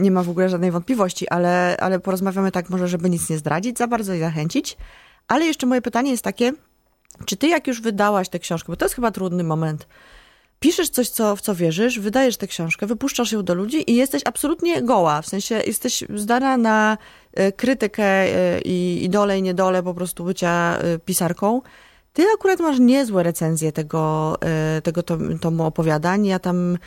nie 0.00 0.10
ma 0.10 0.22
w 0.22 0.28
ogóle 0.28 0.48
żadnej 0.48 0.70
wątpliwości, 0.70 1.28
ale, 1.28 1.76
ale 1.80 2.00
porozmawiamy 2.00 2.52
tak 2.52 2.70
może, 2.70 2.88
żeby 2.88 3.10
nic 3.10 3.30
nie 3.30 3.38
zdradzić 3.38 3.78
za 3.78 3.86
bardzo 3.86 4.14
i 4.14 4.18
zachęcić. 4.18 4.76
Ale 5.28 5.46
jeszcze 5.46 5.66
moje 5.66 5.82
pytanie 5.82 6.10
jest 6.10 6.24
takie, 6.24 6.52
czy 7.24 7.36
ty 7.36 7.48
jak 7.48 7.66
już 7.66 7.80
wydałaś 7.80 8.28
tę 8.28 8.38
książkę, 8.38 8.72
bo 8.72 8.76
to 8.76 8.84
jest 8.84 8.94
chyba 8.94 9.10
trudny 9.10 9.44
moment, 9.44 9.86
piszesz 10.60 10.90
coś, 10.90 11.08
co, 11.08 11.36
w 11.36 11.40
co 11.40 11.54
wierzysz, 11.54 12.00
wydajesz 12.00 12.36
tę 12.36 12.46
książkę, 12.46 12.86
wypuszczasz 12.86 13.32
ją 13.32 13.44
do 13.44 13.54
ludzi 13.54 13.90
i 13.90 13.94
jesteś 13.94 14.22
absolutnie 14.24 14.82
goła, 14.82 15.22
w 15.22 15.26
sensie 15.26 15.60
jesteś 15.66 16.04
zdana 16.14 16.56
na 16.56 16.98
e, 17.34 17.52
krytykę 17.52 18.04
e, 18.04 18.60
i, 18.60 19.04
i 19.04 19.10
dole 19.10 19.38
i 19.38 19.42
niedole 19.42 19.82
po 19.82 19.94
prostu 19.94 20.24
bycia 20.24 20.78
pisarką, 21.04 21.62
Ty 22.18 22.24
akurat 22.34 22.60
masz 22.60 22.78
niezłe 22.78 23.22
recenzje 23.22 23.72
tego, 23.72 24.36
e, 24.42 24.82
tego 24.82 25.02
tomu 25.40 25.64
opowiadań. 25.64 26.26
Ja 26.26 26.38
tam 26.38 26.78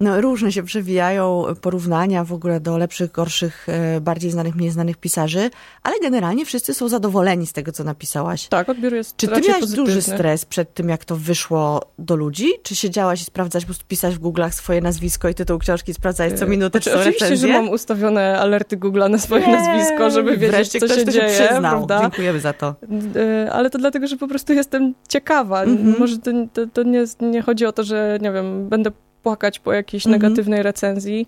no, 0.00 0.20
różne 0.20 0.52
się 0.52 0.62
przewijają 0.62 1.44
porównania 1.60 2.24
w 2.24 2.32
ogóle 2.32 2.60
do 2.60 2.78
lepszych, 2.78 3.12
gorszych, 3.12 3.68
e, 3.68 4.00
bardziej 4.00 4.30
znanych, 4.30 4.56
mniej 4.56 4.70
znanych 4.70 4.96
pisarzy, 4.96 5.50
ale 5.82 6.00
generalnie 6.02 6.44
wszyscy 6.44 6.74
są 6.74 6.88
zadowoleni 6.88 7.46
z 7.46 7.52
tego, 7.52 7.72
co 7.72 7.84
napisałaś. 7.84 8.48
Tak, 8.48 8.68
odbiór 8.68 8.94
jest 8.94 9.16
Czy 9.16 9.28
ty 9.28 9.40
miałaś 9.40 9.60
pozytywny. 9.60 9.86
duży 9.86 10.02
stres 10.02 10.44
przed 10.44 10.74
tym, 10.74 10.88
jak 10.88 11.04
to 11.04 11.16
wyszło 11.16 11.80
do 11.98 12.16
ludzi? 12.16 12.46
Czy 12.62 12.76
siedziałaś 12.76 13.22
i 13.22 13.24
sprawdzałaś, 13.24 13.64
po 13.64 13.68
prostu 13.68 13.84
pisać 13.88 14.14
w 14.14 14.20
Google'ach 14.20 14.50
swoje 14.50 14.80
nazwisko 14.80 15.28
i 15.28 15.34
tytuł 15.34 15.58
książki, 15.58 15.94
sprawdzałeś 15.94 16.32
co 16.32 16.44
e, 16.44 16.48
minutę, 16.48 16.80
znaczy, 16.80 16.98
Oczywiście, 16.98 17.24
recenzje? 17.24 17.48
że 17.48 17.54
mam 17.54 17.68
ustawione 17.68 18.40
alerty 18.40 18.76
Google'a 18.76 19.10
na 19.10 19.18
swoje 19.18 19.46
Nie, 19.46 19.52
nazwisko, 19.52 20.10
żeby 20.10 20.30
wiedzieć, 20.30 20.50
Wreszcie 20.50 20.80
co 20.80 20.86
ktoś 20.86 20.98
się 20.98 21.04
to 21.04 21.12
dzieje. 21.12 21.38
Się 21.38 21.44
przyznał. 21.44 21.86
Prawda? 21.86 22.00
Dziękujemy 22.00 22.40
za 22.40 22.52
to. 22.52 22.74
E, 23.16 23.52
ale 23.52 23.70
to 23.70 23.78
dlatego, 23.78 24.06
że 24.06 24.16
po 24.16 24.28
prostu 24.28 24.52
jestem 24.52 24.94
ciekawa. 25.08 25.62
Mm 25.62 25.76
-hmm. 25.76 25.98
Może 25.98 26.18
to, 26.18 26.30
to, 26.52 26.66
to 26.66 26.82
nie, 26.82 27.04
nie 27.20 27.42
chodzi 27.42 27.66
o 27.66 27.72
to, 27.72 27.84
że 27.84 28.18
nie 28.22 28.32
wiem, 28.32 28.68
będę 28.68 28.90
płakać 29.22 29.58
po 29.58 29.72
jakiejś 29.72 30.06
mhm. 30.06 30.22
negatywnej 30.22 30.62
recenzji. 30.62 31.26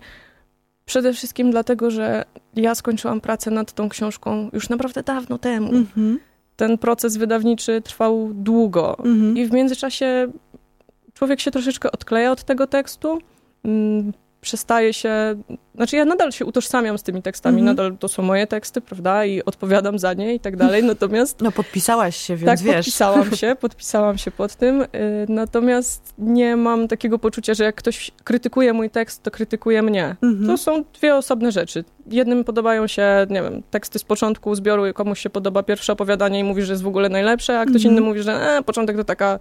Przede 0.85 1.13
wszystkim 1.13 1.51
dlatego, 1.51 1.91
że 1.91 2.25
ja 2.55 2.75
skończyłam 2.75 3.21
pracę 3.21 3.51
nad 3.51 3.73
tą 3.73 3.89
książką 3.89 4.49
już 4.53 4.69
naprawdę 4.69 5.03
dawno 5.03 5.37
temu. 5.37 5.73
Mhm. 5.73 6.19
Ten 6.55 6.77
proces 6.77 7.17
wydawniczy 7.17 7.81
trwał 7.81 8.29
długo 8.33 8.97
mhm. 8.99 9.37
i 9.37 9.45
w 9.45 9.51
międzyczasie 9.51 10.31
człowiek 11.13 11.39
się 11.39 11.51
troszeczkę 11.51 11.91
odkleja 11.91 12.31
od 12.31 12.43
tego 12.43 12.67
tekstu. 12.67 13.19
Przestaje 14.43 14.93
się, 14.93 15.35
znaczy 15.75 15.95
ja 15.95 16.05
nadal 16.05 16.31
się 16.31 16.45
utożsamiam 16.45 16.97
z 16.97 17.03
tymi 17.03 17.21
tekstami, 17.21 17.59
mhm. 17.59 17.75
nadal 17.75 17.97
to 17.97 18.07
są 18.07 18.23
moje 18.23 18.47
teksty, 18.47 18.81
prawda, 18.81 19.25
i 19.25 19.43
odpowiadam 19.43 19.99
za 19.99 20.13
nie 20.13 20.35
i 20.35 20.39
tak 20.39 20.57
dalej, 20.57 20.83
natomiast... 20.93 21.41
No 21.41 21.51
podpisałaś 21.51 22.15
się, 22.15 22.35
więc 22.35 22.45
tak, 22.45 22.59
wiesz. 22.59 22.75
podpisałam 22.75 23.35
się, 23.35 23.55
podpisałam 23.61 24.17
się 24.17 24.31
pod 24.31 24.55
tym, 24.55 24.81
y, 24.81 24.87
natomiast 25.29 26.13
nie 26.17 26.55
mam 26.55 26.87
takiego 26.87 27.19
poczucia, 27.19 27.53
że 27.53 27.63
jak 27.63 27.75
ktoś 27.75 28.11
krytykuje 28.23 28.73
mój 28.73 28.89
tekst, 28.89 29.23
to 29.23 29.31
krytykuje 29.31 29.81
mnie. 29.81 30.15
Mhm. 30.21 30.47
To 30.47 30.57
są 30.57 30.83
dwie 30.93 31.15
osobne 31.15 31.51
rzeczy. 31.51 31.83
Jednym 32.07 32.43
podobają 32.43 32.87
się, 32.87 33.27
nie 33.29 33.41
wiem, 33.41 33.63
teksty 33.71 33.99
z 33.99 34.03
początku 34.03 34.55
zbioru, 34.55 34.83
komuś 34.93 35.19
się 35.19 35.29
podoba 35.29 35.63
pierwsze 35.63 35.93
opowiadanie 35.93 36.39
i 36.39 36.43
mówi, 36.43 36.61
że 36.61 36.73
jest 36.73 36.83
w 36.83 36.87
ogóle 36.87 37.09
najlepsze, 37.09 37.59
a 37.59 37.65
ktoś 37.65 37.75
mhm. 37.75 37.93
inny 37.93 38.01
mówi, 38.01 38.23
że 38.23 38.57
e, 38.57 38.63
początek 38.63 38.97
to 38.97 39.03
taka 39.03 39.39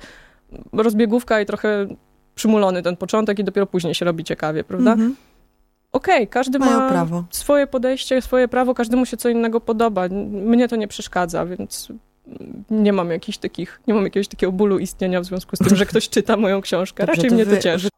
rozbiegówka 0.73 1.40
i 1.40 1.47
trochę 1.47 1.87
przymulony 2.35 2.83
ten 2.83 2.97
początek 2.97 3.39
i 3.39 3.45
dopiero 3.45 3.67
później 3.67 3.95
się 3.95 4.05
robi 4.05 4.25
ciekawie, 4.25 4.65
prawda? 4.65 4.93
Mhm. 4.93 5.17
Okej, 5.93 6.15
okay, 6.15 6.27
każdy 6.27 6.59
Mają 6.59 6.79
ma 6.79 6.89
prawo. 6.89 7.25
swoje 7.31 7.67
podejście, 7.67 8.23
swoje 8.23 8.49
prawo, 8.49 8.75
każdemu 8.75 9.07
się 9.07 9.17
co 9.17 9.29
innego 9.29 9.61
podoba. 9.61 10.09
Mnie 10.31 10.69
to 10.69 10.77
nie 10.77 10.89
przeszkadza, 10.89 11.47
więc 11.47 11.89
nie 12.71 12.93
mam 12.93 13.11
jakichś 13.11 13.39
takich, 13.39 13.81
nie 13.87 13.95
mam 13.95 14.05
jakiegoś 14.05 14.29
takiego 14.29 14.53
bólu 14.53 14.79
istnienia 14.79 15.21
w 15.21 15.25
związku 15.25 15.57
z 15.57 15.59
tym, 15.59 15.77
że 15.77 15.87
ktoś 15.87 16.09
czyta 16.09 16.37
moją 16.37 16.61
książkę. 16.61 17.07
Dobrze, 17.07 17.17
Raczej 17.17 17.31
to 17.31 17.37
mnie 17.37 17.47
to 17.47 17.62
cieszy. 17.62 17.89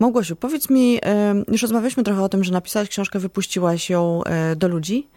Mogłosiu, 0.00 0.36
powiedz 0.36 0.70
mi, 0.70 1.00
już 1.48 1.62
rozmawialiśmy 1.62 2.02
trochę 2.02 2.22
o 2.22 2.28
tym, 2.28 2.44
że 2.44 2.52
napisałaś 2.52 2.88
książkę, 2.88 3.18
wypuściłaś 3.18 3.90
ją 3.90 4.24
e, 4.24 4.56
do 4.56 4.68
ludzi. 4.68 5.08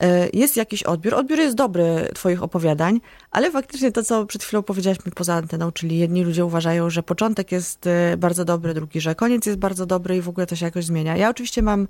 E, 0.00 0.28
jest 0.32 0.56
jakiś 0.56 0.82
odbiór. 0.82 1.14
Odbiór 1.14 1.38
jest 1.38 1.56
dobry 1.56 2.08
twoich 2.14 2.42
opowiadań, 2.42 3.00
ale 3.30 3.50
faktycznie 3.50 3.92
to, 3.92 4.02
co 4.02 4.26
przed 4.26 4.44
chwilą 4.44 4.62
powiedziałaś 4.62 4.98
mi 5.06 5.12
poza 5.12 5.34
anteną, 5.34 5.72
czyli 5.72 5.98
jedni 5.98 6.24
ludzie 6.24 6.44
uważają, 6.44 6.90
że 6.90 7.02
początek 7.02 7.52
jest 7.52 7.86
e, 7.86 8.16
bardzo 8.16 8.44
dobry, 8.44 8.74
drugi, 8.74 9.00
że 9.00 9.14
koniec 9.14 9.46
jest 9.46 9.58
bardzo 9.58 9.86
dobry 9.86 10.16
i 10.16 10.20
w 10.20 10.28
ogóle 10.28 10.46
to 10.46 10.56
się 10.56 10.64
jakoś 10.64 10.84
zmienia. 10.84 11.16
Ja 11.16 11.30
oczywiście 11.30 11.62
mam 11.62 11.88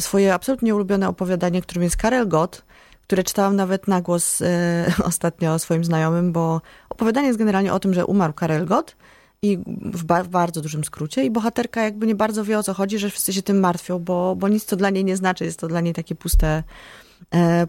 swoje 0.00 0.34
absolutnie 0.34 0.74
ulubione 0.74 1.08
opowiadanie, 1.08 1.62
którym 1.62 1.82
jest 1.82 1.96
Karel 1.96 2.28
Gott, 2.28 2.62
które 3.02 3.24
czytałam 3.24 3.56
nawet 3.56 3.88
na 3.88 4.00
głos 4.00 4.42
e, 4.42 4.86
ostatnio 5.04 5.58
swoim 5.58 5.84
znajomym, 5.84 6.32
bo 6.32 6.60
opowiadanie 6.88 7.26
jest 7.26 7.38
generalnie 7.38 7.72
o 7.72 7.80
tym, 7.80 7.94
że 7.94 8.06
umarł 8.06 8.32
Karel 8.32 8.66
Gott 8.66 8.96
i 9.42 9.58
w, 9.84 10.04
ba 10.04 10.22
w, 10.22 10.28
bardzo 10.28 10.60
dużym 10.60 10.84
skrócie 10.84 11.24
i 11.24 11.30
bohaterka 11.30 11.82
jakby 11.82 12.06
nie 12.06 12.14
bardzo 12.14 12.44
wie 12.44 12.58
o 12.58 12.62
co 12.62 12.74
chodzi, 12.74 12.98
że 12.98 13.10
wszyscy 13.10 13.32
się 13.32 13.42
tym 13.42 13.60
martwią, 13.60 13.98
bo, 13.98 14.36
bo 14.36 14.48
nic 14.48 14.66
to 14.66 14.76
dla 14.76 14.90
niej 14.90 15.04
nie 15.04 15.16
znaczy, 15.16 15.44
jest 15.44 15.58
to 15.60 15.68
dla 15.68 15.80
niej 15.80 15.94
takie 15.94 16.14
puste 16.14 16.62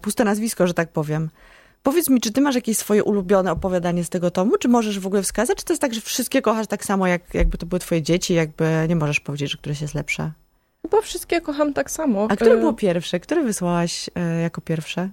puste 0.01 0.23
nazwisko, 0.23 0.67
że 0.67 0.73
tak 0.73 0.89
powiem. 0.89 1.29
Powiedz 1.83 2.09
mi, 2.09 2.21
czy 2.21 2.31
ty 2.31 2.41
masz 2.41 2.55
jakieś 2.55 2.77
swoje 2.77 3.03
ulubione 3.03 3.51
opowiadanie 3.51 4.03
z 4.03 4.09
tego 4.09 4.31
tomu? 4.31 4.57
Czy 4.57 4.67
możesz 4.67 4.99
w 4.99 5.07
ogóle 5.07 5.21
wskazać? 5.21 5.57
Czy 5.57 5.65
to 5.65 5.73
jest 5.73 5.81
tak, 5.81 5.93
że 5.93 6.01
wszystkie 6.01 6.41
kochasz 6.41 6.67
tak 6.67 6.85
samo, 6.85 7.07
jak, 7.07 7.33
jakby 7.33 7.57
to 7.57 7.65
były 7.65 7.79
twoje 7.79 8.01
dzieci? 8.01 8.33
Jakby 8.33 8.85
nie 8.89 8.95
możesz 8.95 9.19
powiedzieć, 9.19 9.51
że 9.51 9.57
któreś 9.57 9.81
jest 9.81 9.95
lepsze? 9.95 10.31
Chyba 10.81 11.01
wszystkie 11.01 11.41
kocham 11.41 11.73
tak 11.73 11.91
samo. 11.91 12.27
A 12.29 12.35
które 12.35 12.51
e, 12.53 12.57
było 12.57 12.73
pierwsze? 12.73 13.19
Które 13.19 13.43
wysłałaś 13.43 14.09
e, 14.15 14.41
jako 14.41 14.61
pierwsze? 14.61 15.09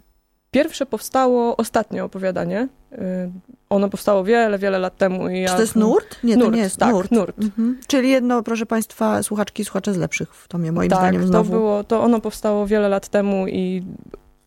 Pierwsze 0.51 0.87
powstało 0.87 1.57
ostatnie 1.57 2.05
opowiadanie. 2.05 2.69
E, 2.93 3.31
ono 3.71 3.89
powstało 3.89 4.25
wiele, 4.25 4.59
wiele 4.59 4.79
lat 4.79 4.97
temu. 4.97 5.29
I 5.29 5.47
Czy 5.47 5.55
to 5.55 5.61
jest 5.61 5.77
nurt? 5.77 6.25
Nie, 6.25 6.37
nurt, 6.37 6.51
to 6.51 6.57
nie 6.57 6.63
jest 6.63 6.77
tak, 6.77 6.93
nurt. 6.93 7.11
nurt. 7.11 7.39
Mhm. 7.39 7.79
Czyli 7.87 8.11
jedno, 8.11 8.43
proszę 8.43 8.67
Państwa, 8.67 9.23
słuchaczki 9.23 9.63
i 9.63 9.65
słuchacze 9.65 9.95
z 9.95 9.97
lepszych 9.97 10.35
w 10.35 10.49
tomie, 10.49 10.73
moim 10.73 10.91
tak, 10.91 10.99
zdaniem 10.99 11.27
znowu. 11.27 11.51
To, 11.51 11.57
było, 11.57 11.85
to 11.85 12.03
ono 12.03 12.21
powstało 12.21 12.67
wiele 12.67 12.89
lat 12.89 13.09
temu 13.09 13.49
i 13.49 13.83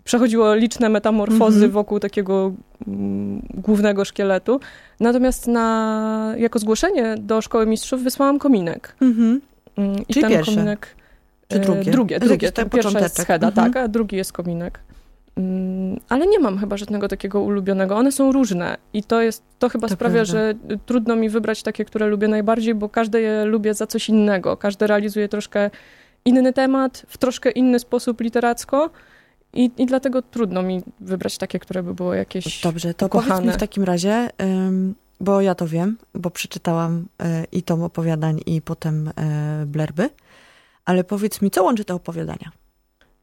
przechodziło 0.04 0.56
liczne 0.56 0.90
metamorfozy 0.90 1.56
mhm. 1.56 1.72
wokół 1.72 2.00
takiego 2.00 2.54
mm, 2.88 3.42
głównego 3.54 4.06
szkieletu. 4.06 4.60
Natomiast 5.00 5.48
na, 5.48 6.34
jako 6.38 6.60
zgłoszenie 6.60 7.16
do 7.20 7.42
Szkoły 7.42 7.66
Mistrzów 7.66 8.04
wysłałam 8.04 8.40
kominek. 8.40 8.96
Mhm. 9.02 9.42
Mm, 9.78 9.96
I 10.08 10.14
Czyli 10.14 10.22
ten 10.22 10.32
pierwsze. 10.32 10.52
kominek... 10.52 10.96
Czy 11.48 11.60
drugie? 11.60 11.82
E, 11.82 11.92
drugie, 11.92 12.20
drugie. 12.20 12.52
Ten 12.52 12.70
pierwszy 12.70 12.98
jest 12.98 13.22
scheda, 13.22 13.48
mhm. 13.48 13.74
tak, 13.74 13.84
a 13.84 13.88
drugi 13.88 14.16
jest 14.16 14.34
kominek. 14.34 14.80
Mm, 15.38 16.00
ale 16.10 16.28
nie 16.28 16.40
mam 16.40 16.58
chyba 16.58 16.78
żadnego 16.78 17.08
takiego 17.08 17.42
ulubionego. 17.42 17.98
One 17.98 18.12
są 18.12 18.32
różne 18.32 18.78
i 18.94 19.04
to 19.04 19.22
jest, 19.22 19.44
to 19.60 19.70
chyba 19.70 19.88
to 19.88 19.94
sprawia, 19.94 20.26
prawda. 20.26 20.32
że 20.32 20.54
trudno 20.86 21.16
mi 21.16 21.30
wybrać 21.30 21.64
takie, 21.64 21.86
które 21.86 22.08
lubię 22.08 22.28
najbardziej, 22.28 22.76
bo 22.76 22.90
każde 22.90 23.22
je 23.22 23.46
lubię 23.46 23.74
za 23.74 23.88
coś 23.88 24.10
innego. 24.10 24.58
Każde 24.58 24.88
realizuje 24.88 25.30
troszkę 25.30 25.70
inny 26.26 26.54
temat, 26.54 27.06
w 27.08 27.18
troszkę 27.18 27.52
inny 27.52 27.80
sposób 27.80 28.22
literacko. 28.22 28.90
I, 29.54 29.72
I 29.78 29.86
dlatego 29.86 30.22
trudno 30.22 30.64
mi 30.64 30.82
wybrać 31.00 31.38
takie, 31.38 31.60
które 31.60 31.84
by 31.84 31.94
było 31.94 32.14
jakieś 32.14 32.62
Dobrze, 32.62 32.94
to 32.94 33.06
ukochane. 33.06 33.36
powiedz 33.36 33.48
mi 33.48 33.54
w 33.54 33.60
takim 33.60 33.84
razie, 33.84 34.30
bo 35.20 35.42
ja 35.42 35.56
to 35.56 35.68
wiem, 35.68 35.98
bo 36.14 36.30
przeczytałam 36.30 37.06
e, 37.24 37.46
i 37.52 37.64
tom 37.64 37.84
opowiadań, 37.84 38.40
i 38.46 38.62
potem 38.62 39.08
e, 39.08 39.66
blerby, 39.66 40.10
ale 40.86 41.04
powiedz 41.04 41.42
mi, 41.42 41.52
co 41.52 41.64
łączy 41.64 41.86
te 41.86 41.94
opowiadania? 41.94 42.52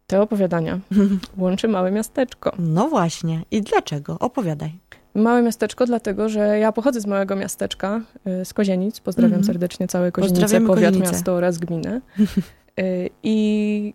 Te 0.06 0.22
opowiadania 0.22 0.78
łączy 1.38 1.68
małe 1.68 1.90
miasteczko. 1.90 2.52
No 2.58 2.88
właśnie. 2.88 3.42
I 3.50 3.62
dlaczego? 3.62 4.18
Opowiadaj. 4.18 4.78
Małe 5.14 5.42
miasteczko, 5.42 5.86
dlatego 5.86 6.28
że 6.28 6.58
ja 6.58 6.72
pochodzę 6.72 7.00
z 7.00 7.06
małego 7.06 7.36
miasteczka, 7.36 8.00
y, 8.42 8.44
z 8.44 8.54
Kozienic. 8.54 9.00
Pozdrawiam 9.00 9.32
mm 9.32 9.42
-hmm. 9.42 9.46
serdecznie 9.46 9.88
całe 9.88 10.12
Kozienice, 10.12 10.60
powiat, 10.60 10.76
Kozienice. 10.76 11.12
miasto 11.12 11.32
oraz 11.32 11.58
gminę. 11.58 12.00
I 13.22 13.94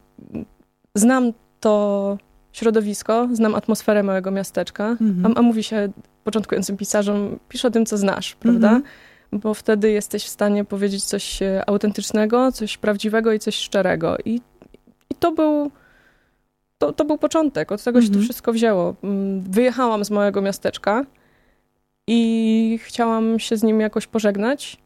znam 0.96 1.34
to 1.64 2.18
środowisko, 2.52 3.28
znam 3.34 3.56
atmosferę 3.56 4.04
małego 4.04 4.32
miasteczka, 4.32 4.96
-hmm. 4.96 5.32
a, 5.36 5.40
a, 5.40 5.42
mówi 5.42 5.64
się 5.64 5.90
początkującym 6.24 6.78
pisarzom, 6.78 7.40
pisz 7.50 7.66
o 7.66 7.72
tym, 7.72 7.86
co 7.86 7.98
znasz, 7.98 8.36
prawda? 8.36 8.80
-hmm. 8.80 9.40
Bo 9.40 9.54
wtedy 9.54 9.92
jesteś 9.92 10.24
w 10.24 10.30
stanie 10.30 10.66
powiedzieć 10.66 11.04
coś 11.04 11.42
y, 11.42 11.62
autentycznego, 11.68 12.52
coś 12.52 12.78
prawdziwego 12.78 13.34
i 13.34 13.40
coś 13.40 13.56
szczerego. 13.56 14.18
I, 14.26 14.42
i 15.10 15.16
to 15.20 15.32
był 15.32 15.72
to, 16.78 16.94
to 16.94 17.06
był 17.06 17.18
początek, 17.18 17.72
od 17.72 17.84
tego 17.84 18.02
się 18.02 18.08
to 18.08 18.14
mhm. 18.14 18.24
wszystko 18.24 18.54
wzięło. 18.54 18.96
Mm, 19.04 19.42
wyjechałam 19.42 20.06
z 20.06 20.12
małego 20.12 20.42
miasteczka 20.42 21.06
i 22.08 22.80
chciałam 22.84 23.40
się 23.40 23.58
z 23.58 23.64
nim 23.64 23.80
jakoś 23.80 24.08
pożegnać, 24.08 24.78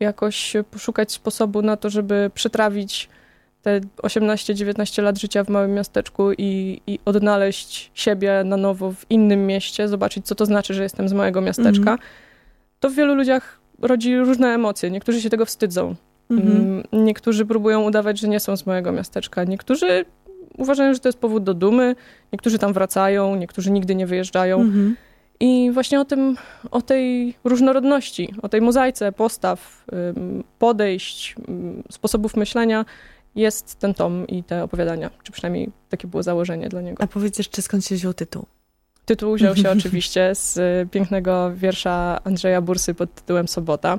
jakoś 0.00 0.56
poszukać 0.70 1.12
sposobu 1.12 1.62
na 1.62 1.76
to, 1.76 1.90
żeby 1.90 2.30
przytrawić 2.34 3.08
te 3.62 3.80
18-19 4.02 5.02
lat 5.02 5.18
życia 5.18 5.44
w 5.44 5.48
małym 5.48 5.74
miasteczku 5.74 6.32
i, 6.32 6.80
i, 6.86 6.98
odnaleźć 7.04 7.90
siebie 7.94 8.42
na 8.44 8.56
nowo 8.56 8.92
w 8.92 9.10
innym 9.10 9.46
mieście, 9.46 9.88
zobaczyć, 9.88 10.26
co 10.26 10.34
to 10.34 10.46
znaczy, 10.46 10.74
że 10.74 10.82
jestem 10.82 11.08
z 11.08 11.12
małego 11.12 11.40
miasteczka. 11.40 11.90
Mhm. 11.90 11.98
To 12.80 12.90
w 12.90 12.94
wielu 12.94 13.14
ludziach 13.14 13.60
rodzi 13.82 14.18
różne 14.18 14.48
emocje. 14.48 14.90
Niektórzy 14.90 15.20
się 15.20 15.30
tego 15.30 15.46
wstydzą. 15.46 15.94
Mhm. 16.30 16.56
Mm, 16.56 16.82
niektórzy 16.92 17.46
próbują 17.46 17.82
udawać, 17.82 18.20
że 18.20 18.28
nie 18.28 18.40
są 18.40 18.56
z 18.56 18.66
małego 18.66 18.92
miasteczka. 18.92 19.44
Niektórzy 19.44 20.04
uważają, 20.58 20.94
że 20.94 21.00
to 21.00 21.08
jest 21.08 21.18
powód 21.18 21.44
do 21.44 21.54
dumy. 21.54 21.96
Niektórzy 22.32 22.58
tam 22.58 22.72
wracają, 22.72 23.36
niektórzy 23.36 23.70
nigdy 23.70 23.94
nie 23.94 24.06
wyjeżdżają. 24.06 24.60
Mhm. 24.60 24.96
I 25.40 25.70
właśnie 25.72 26.00
o 26.00 26.04
tym, 26.04 26.36
o 26.70 26.82
tej 26.82 27.34
różnorodności, 27.44 28.34
o 28.42 28.48
tej 28.48 28.60
mozaice 28.60 29.12
postaw, 29.12 29.84
podejść, 30.58 31.34
sposobów 31.90 32.36
myślenia 32.36 32.84
jest 33.38 33.78
ten 33.78 33.94
tom 33.94 34.26
i 34.26 34.44
te 34.44 34.64
opowiadania, 34.64 35.10
czy 35.22 35.32
przynajmniej 35.32 35.70
takie 35.88 36.08
było 36.08 36.22
założenie 36.22 36.68
dla 36.68 36.80
niego. 36.80 37.02
A 37.02 37.06
powiedz 37.06 37.38
jeszcze, 37.38 37.62
skąd 37.62 37.84
się 37.84 37.94
wziął 37.94 38.14
tytuł? 38.14 38.46
Tytuł 39.04 39.34
wziął 39.34 39.56
się 39.56 39.70
oczywiście 39.78 40.34
z 40.34 40.58
pięknego 40.90 41.52
wiersza 41.54 42.20
Andrzeja 42.24 42.60
Bursy 42.60 42.94
pod 42.94 43.14
tytułem 43.14 43.48
Sobota. 43.48 43.98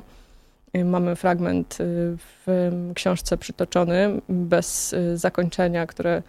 Mamy 0.84 1.16
fragment 1.16 1.78
w 2.18 2.70
książce 2.94 3.36
przytoczony, 3.36 4.20
bez 4.28 4.94
zakończenia, 5.14 5.86
które 5.86 6.22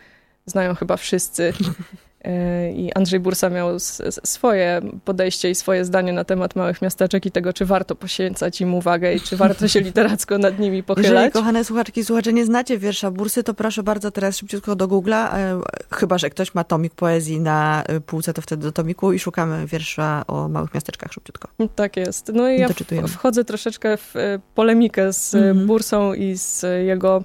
znają 0.46 0.76
chyba 0.76 0.98
wszyscy. 0.98 1.54
E, 2.24 2.72
I 2.72 2.94
Andrzej 2.94 3.20
Bursa 3.20 3.50
miał 3.50 3.80
swoje 4.24 4.82
podejście 5.06 5.50
i 5.50 5.56
swoje 5.56 5.86
zdanie 5.86 6.14
na 6.14 6.24
temat 6.24 6.56
małych 6.56 6.82
miasteczek 6.82 7.26
i 7.26 7.32
tego, 7.32 7.54
czy 7.54 7.66
warto 7.66 7.96
poświęcać 7.96 8.62
im 8.62 8.74
uwagę 8.74 9.14
i 9.14 9.22
czy 9.22 9.38
warto 9.38 9.68
się 9.68 9.82
literacko 9.92 10.38
nad 10.38 10.60
nimi 10.60 10.84
pochylać. 10.84 11.12
Jeżeli, 11.12 11.32
kochane 11.32 11.66
słuchaczki 11.66 12.06
słuchacze, 12.06 12.34
nie 12.34 12.46
znacie 12.46 12.78
wiersza 12.78 13.12
Bursy, 13.12 13.44
to 13.44 13.54
proszę 13.54 13.84
bardzo 13.84 14.12
teraz 14.12 14.38
szybciutko 14.38 14.76
do 14.76 14.88
Google'a, 14.88 15.36
e, 15.36 15.62
chyba, 15.92 16.18
że 16.18 16.30
ktoś 16.30 16.54
ma 16.54 16.64
tomik 16.64 16.94
poezji 16.96 17.40
na 17.40 17.84
e, 17.84 18.00
półce, 18.00 18.34
to 18.34 18.42
wtedy 18.42 18.64
do 18.64 18.72
tomiku 18.72 19.14
i 19.14 19.20
szukamy 19.20 19.68
wiersza 19.68 20.24
o 20.28 20.48
małych 20.48 20.74
miasteczkach 20.74 21.14
szybciutko. 21.14 21.48
Tak 21.76 21.98
jest. 21.98 22.32
No 22.34 22.50
i 22.50 22.60
ja 22.60 22.70
wchodzę 23.08 23.46
troszeczkę 23.46 23.98
w 23.98 24.14
polemikę 24.56 25.14
z 25.14 25.36
mhm. 25.36 25.68
Bursą 25.68 26.14
i 26.14 26.38
z 26.38 26.66
jego 26.86 27.24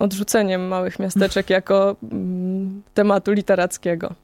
odrzuceniem 0.00 0.68
małych 0.68 0.98
miasteczek 0.98 1.50
jako 1.50 1.96
mm, 2.12 2.82
tematu 2.94 3.32
literackiego. 3.32 4.14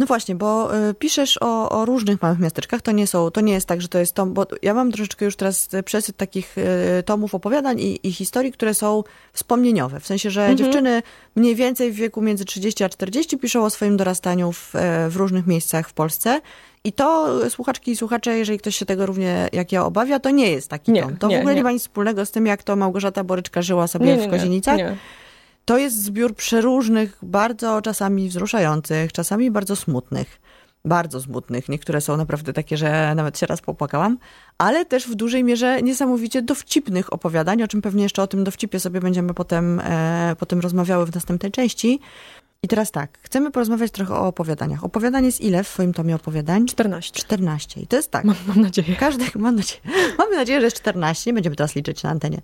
No 0.00 0.06
właśnie, 0.06 0.34
bo 0.34 0.76
y, 0.88 0.94
piszesz 0.94 1.38
o, 1.40 1.70
o, 1.70 1.84
różnych 1.84 2.22
małych 2.22 2.38
miasteczkach. 2.38 2.82
To 2.82 2.92
nie 2.92 3.06
są, 3.06 3.30
to 3.30 3.40
nie 3.40 3.52
jest 3.52 3.66
tak, 3.66 3.82
że 3.82 3.88
to 3.88 3.98
jest 3.98 4.14
tom, 4.14 4.34
bo 4.34 4.46
ja 4.62 4.74
mam 4.74 4.92
troszeczkę 4.92 5.24
już 5.24 5.36
teraz 5.36 5.68
przesyt 5.84 6.16
takich 6.16 6.58
y, 6.58 7.02
tomów 7.02 7.34
opowiadań 7.34 7.80
i, 7.80 8.08
i, 8.08 8.12
historii, 8.12 8.52
które 8.52 8.74
są 8.74 9.02
wspomnieniowe. 9.32 10.00
W 10.00 10.06
sensie, 10.06 10.30
że 10.30 10.40
mhm. 10.40 10.58
dziewczyny 10.58 11.02
mniej 11.36 11.54
więcej 11.54 11.92
w 11.92 11.94
wieku 11.94 12.22
między 12.22 12.44
30 12.44 12.84
a 12.84 12.88
40 12.88 13.38
piszą 13.38 13.64
o 13.64 13.70
swoim 13.70 13.96
dorastaniu 13.96 14.52
w, 14.52 14.72
w 15.08 15.16
różnych 15.16 15.46
miejscach 15.46 15.88
w 15.88 15.92
Polsce. 15.92 16.40
I 16.84 16.92
to, 16.92 17.28
słuchaczki 17.50 17.90
i 17.90 17.96
słuchacze, 17.96 18.38
jeżeli 18.38 18.58
ktoś 18.58 18.76
się 18.76 18.86
tego 18.86 19.06
równie 19.06 19.48
jak 19.52 19.72
ja 19.72 19.84
obawia, 19.84 20.20
to 20.20 20.30
nie 20.30 20.50
jest 20.50 20.68
taki 20.68 20.92
nie, 20.92 21.02
tom. 21.02 21.16
To 21.16 21.28
nie, 21.28 21.36
w 21.36 21.38
ogóle 21.38 21.54
nie. 21.54 21.60
nie 21.60 21.64
ma 21.64 21.72
nic 21.72 21.82
wspólnego 21.82 22.26
z 22.26 22.30
tym, 22.30 22.46
jak 22.46 22.62
to 22.62 22.76
Małgorzata 22.76 23.24
Boryczka 23.24 23.62
żyła 23.62 23.86
sobie 23.86 24.16
nie, 24.16 24.28
w 24.28 24.30
Kozienicach. 24.30 24.78
To 25.64 25.78
jest 25.78 26.02
zbiór 26.02 26.34
przeróżnych, 26.34 27.18
bardzo 27.22 27.82
czasami 27.82 28.28
wzruszających, 28.28 29.12
czasami 29.12 29.50
bardzo 29.50 29.76
smutnych. 29.76 30.40
Bardzo 30.84 31.20
smutnych. 31.20 31.68
Niektóre 31.68 32.00
są 32.00 32.16
naprawdę 32.16 32.52
takie, 32.52 32.76
że 32.76 33.14
nawet 33.14 33.38
się 33.38 33.46
raz 33.46 33.60
popłakałam, 33.60 34.18
ale 34.58 34.84
też 34.84 35.08
w 35.08 35.14
dużej 35.14 35.44
mierze 35.44 35.82
niesamowicie 35.82 36.42
dowcipnych 36.42 37.12
opowiadań, 37.12 37.62
o 37.62 37.68
czym 37.68 37.82
pewnie 37.82 38.02
jeszcze 38.02 38.22
o 38.22 38.26
tym 38.26 38.44
dowcipie 38.44 38.80
sobie 38.80 39.00
będziemy 39.00 39.34
potem, 39.34 39.80
e, 39.80 40.36
potem 40.38 40.60
rozmawiały 40.60 41.06
w 41.06 41.14
następnej 41.14 41.52
części. 41.52 42.00
I 42.62 42.68
teraz 42.68 42.90
tak, 42.90 43.18
chcemy 43.22 43.50
porozmawiać 43.50 43.90
trochę 43.90 44.14
o 44.14 44.26
opowiadaniach. 44.26 44.84
Opowiadanie 44.84 45.26
jest 45.26 45.40
ile 45.40 45.64
w 45.64 45.68
swoim 45.68 45.92
tomie 45.92 46.14
opowiadań? 46.14 46.66
14. 46.66 47.20
14. 47.20 47.80
I 47.80 47.86
to 47.86 47.96
jest 47.96 48.10
tak. 48.10 48.24
Mam, 48.24 48.36
mam 48.46 48.60
nadzieję. 48.60 48.96
Każdy, 48.96 49.24
mam 49.34 49.56
nadzieję. 49.56 49.80
Mamy 50.18 50.36
nadzieję, 50.36 50.60
że 50.60 50.64
jest 50.64 50.76
14. 50.76 51.30
Nie 51.30 51.34
będziemy 51.34 51.56
teraz 51.56 51.74
liczyć 51.74 52.02
na 52.02 52.10
antenie. 52.10 52.40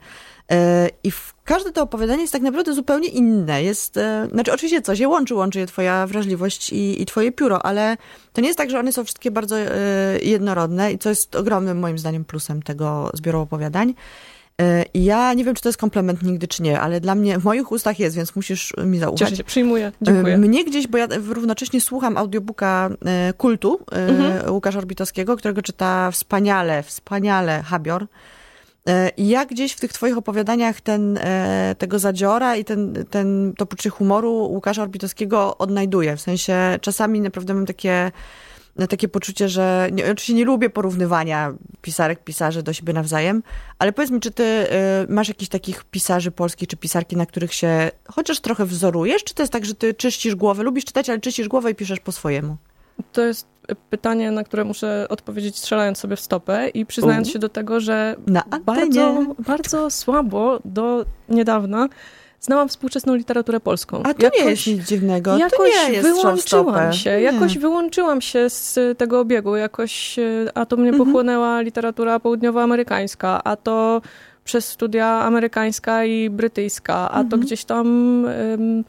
E, 0.52 0.88
I 1.04 1.12
każde 1.44 1.72
to 1.72 1.82
opowiadanie 1.82 2.20
jest 2.20 2.32
tak 2.32 2.42
naprawdę 2.42 2.72
zupełnie 2.72 3.08
inne. 3.08 3.62
Jest, 3.62 3.96
e, 3.96 4.28
znaczy 4.32 4.52
oczywiście 4.52 4.82
coś 4.82 4.98
je 4.98 5.08
łączy, 5.08 5.34
łączy 5.34 5.58
je 5.58 5.66
twoja 5.66 6.06
wrażliwość 6.06 6.72
i, 6.72 7.02
i 7.02 7.06
twoje 7.06 7.32
pióro, 7.32 7.66
ale 7.66 7.96
to 8.32 8.40
nie 8.40 8.46
jest 8.46 8.58
tak, 8.58 8.70
że 8.70 8.78
one 8.78 8.92
są 8.92 9.04
wszystkie 9.04 9.30
bardzo 9.30 9.58
e, 9.58 9.70
jednorodne 10.22 10.92
i 10.92 10.98
co 10.98 11.08
jest 11.08 11.36
ogromnym 11.36 11.78
moim 11.78 11.98
zdaniem 11.98 12.24
plusem 12.24 12.62
tego 12.62 13.10
zbioru 13.14 13.40
opowiadań. 13.40 13.94
Ja 14.94 15.34
nie 15.34 15.44
wiem, 15.44 15.54
czy 15.54 15.62
to 15.62 15.68
jest 15.68 15.78
komplement 15.78 16.22
nigdy, 16.22 16.48
czy 16.48 16.62
nie, 16.62 16.80
ale 16.80 17.00
dla 17.00 17.14
mnie, 17.14 17.38
w 17.38 17.44
moich 17.44 17.72
ustach 17.72 17.98
jest, 17.98 18.16
więc 18.16 18.36
musisz 18.36 18.74
mi 18.84 18.98
zaufać. 18.98 19.18
Cieszę 19.18 19.36
się, 19.36 19.44
przyjmuję, 19.44 19.92
dziękuję. 20.02 20.38
Mnie 20.38 20.64
gdzieś, 20.64 20.86
bo 20.86 20.98
ja 20.98 21.08
równocześnie 21.24 21.80
słucham 21.80 22.16
audiobooka 22.16 22.90
Kultu 23.36 23.80
mhm. 23.92 24.52
Łukasza 24.52 24.78
Orbitowskiego, 24.78 25.36
którego 25.36 25.62
czyta 25.62 26.10
wspaniale, 26.10 26.82
wspaniale 26.82 27.62
Habior. 27.62 28.06
I 29.16 29.28
ja 29.28 29.44
gdzieś 29.44 29.72
w 29.72 29.80
tych 29.80 29.92
twoich 29.92 30.18
opowiadaniach 30.18 30.80
ten, 30.80 31.18
tego 31.78 31.98
zadziora 31.98 32.56
i 32.56 32.64
ten, 32.64 33.04
ten, 33.10 33.52
to 33.56 33.66
poczucie 33.66 33.90
humoru 33.90 34.32
Łukasza 34.32 34.82
Orbitowskiego 34.82 35.58
odnajduję. 35.58 36.16
W 36.16 36.20
sensie 36.20 36.78
czasami 36.80 37.20
naprawdę 37.20 37.54
mam 37.54 37.66
takie 37.66 38.12
takie 38.88 39.08
poczucie, 39.08 39.48
że 39.48 39.88
nie, 39.92 40.04
oczywiście 40.04 40.34
nie 40.34 40.44
lubię 40.44 40.70
porównywania 40.70 41.54
pisarek, 41.82 42.24
pisarzy 42.24 42.62
do 42.62 42.72
siebie 42.72 42.92
nawzajem, 42.92 43.42
ale 43.78 43.92
powiedz 43.92 44.10
mi, 44.10 44.20
czy 44.20 44.30
ty 44.30 44.42
y, 44.42 44.66
masz 45.08 45.28
jakichś 45.28 45.48
takich 45.48 45.84
pisarzy 45.84 46.30
polskich, 46.30 46.68
czy 46.68 46.76
pisarki, 46.76 47.16
na 47.16 47.26
których 47.26 47.54
się 47.54 47.90
chociaż 48.08 48.40
trochę 48.40 48.66
wzorujesz, 48.66 49.24
czy 49.24 49.34
to 49.34 49.42
jest 49.42 49.52
tak, 49.52 49.64
że 49.64 49.74
ty 49.74 49.94
czyścisz 49.94 50.34
głowę, 50.34 50.62
lubisz 50.62 50.84
czytać, 50.84 51.10
ale 51.10 51.20
czyścisz 51.20 51.48
głowę 51.48 51.70
i 51.70 51.74
piszesz 51.74 52.00
po 52.00 52.12
swojemu? 52.12 52.56
To 53.12 53.24
jest 53.24 53.46
pytanie, 53.90 54.30
na 54.30 54.44
które 54.44 54.64
muszę 54.64 55.06
odpowiedzieć 55.08 55.58
strzelając 55.58 55.98
sobie 55.98 56.16
w 56.16 56.20
stopę 56.20 56.68
i 56.68 56.86
przyznając 56.86 57.28
U. 57.28 57.30
się 57.30 57.38
do 57.38 57.48
tego, 57.48 57.80
że 57.80 58.16
bardzo, 58.64 59.24
bardzo 59.38 59.90
słabo 59.90 60.60
do 60.64 61.04
niedawna 61.28 61.88
znałam 62.40 62.68
współczesną 62.68 63.14
literaturę 63.14 63.60
polską. 63.60 64.02
A 64.02 64.14
to 64.14 64.22
jakoś, 64.22 64.40
nie 64.40 64.50
jest 64.50 64.66
nic 64.66 64.88
dziwnego. 64.88 65.36
Jakoś 65.36 65.56
to 65.56 65.88
nie 65.88 65.92
jest 65.94 66.08
wyłączyłam 66.08 66.92
się, 66.92 67.10
jakoś 67.10 67.58
wyłączyłam 67.58 68.20
się 68.20 68.50
z 68.50 68.98
tego 68.98 69.20
obiegu, 69.20 69.56
jakoś, 69.56 70.18
e, 70.18 70.22
a 70.54 70.66
to 70.66 70.76
mnie 70.76 70.88
mhm. 70.88 71.04
pochłonęła 71.04 71.60
literatura 71.60 72.20
południowoamerykańska, 72.20 73.44
a 73.44 73.56
to 73.56 74.02
przez 74.44 74.68
studia 74.68 75.06
amerykańska 75.06 76.04
i 76.04 76.30
brytyjska, 76.30 76.94
a 76.94 77.20
mhm. 77.20 77.28
to 77.28 77.38
gdzieś 77.38 77.64
tam... 77.64 77.86
Um, 78.50 78.84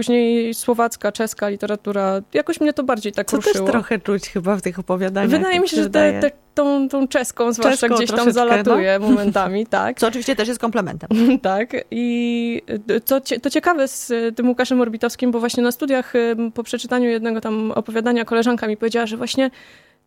Później 0.00 0.54
słowacka, 0.54 1.12
czeska 1.12 1.48
literatura. 1.48 2.20
Jakoś 2.34 2.60
mnie 2.60 2.72
to 2.72 2.82
bardziej 2.82 3.12
tak 3.12 3.30
Co 3.30 3.36
ruszyło. 3.36 3.54
też 3.54 3.72
trochę 3.72 3.98
czuć 3.98 4.28
chyba 4.28 4.56
w 4.56 4.62
tych 4.62 4.78
opowiadaniach. 4.78 5.30
Wydaje 5.30 5.60
mi 5.60 5.68
się, 5.68 5.76
że 5.76 5.90
te, 5.90 6.20
te, 6.20 6.30
tą, 6.54 6.88
tą 6.88 7.08
czeską 7.08 7.52
zwłaszcza 7.52 7.88
gdzieś 7.88 8.10
tam 8.10 8.32
zalatuje 8.32 8.98
no. 8.98 9.06
momentami, 9.08 9.66
tak. 9.66 10.00
Co 10.00 10.06
oczywiście 10.06 10.36
też 10.36 10.48
jest 10.48 10.60
komplementem. 10.60 11.08
tak. 11.42 11.76
I 11.90 12.62
to, 13.06 13.20
to 13.42 13.50
ciekawe 13.50 13.88
z 13.88 14.12
tym 14.36 14.48
Łukaszem 14.48 14.80
Orbitowskim, 14.80 15.30
bo 15.30 15.40
właśnie 15.40 15.62
na 15.62 15.72
studiach 15.72 16.12
po 16.54 16.62
przeczytaniu 16.62 17.08
jednego 17.08 17.40
tam 17.40 17.72
opowiadania 17.72 18.24
koleżanka 18.24 18.66
mi 18.66 18.76
powiedziała, 18.76 19.06
że 19.06 19.16
właśnie 19.16 19.50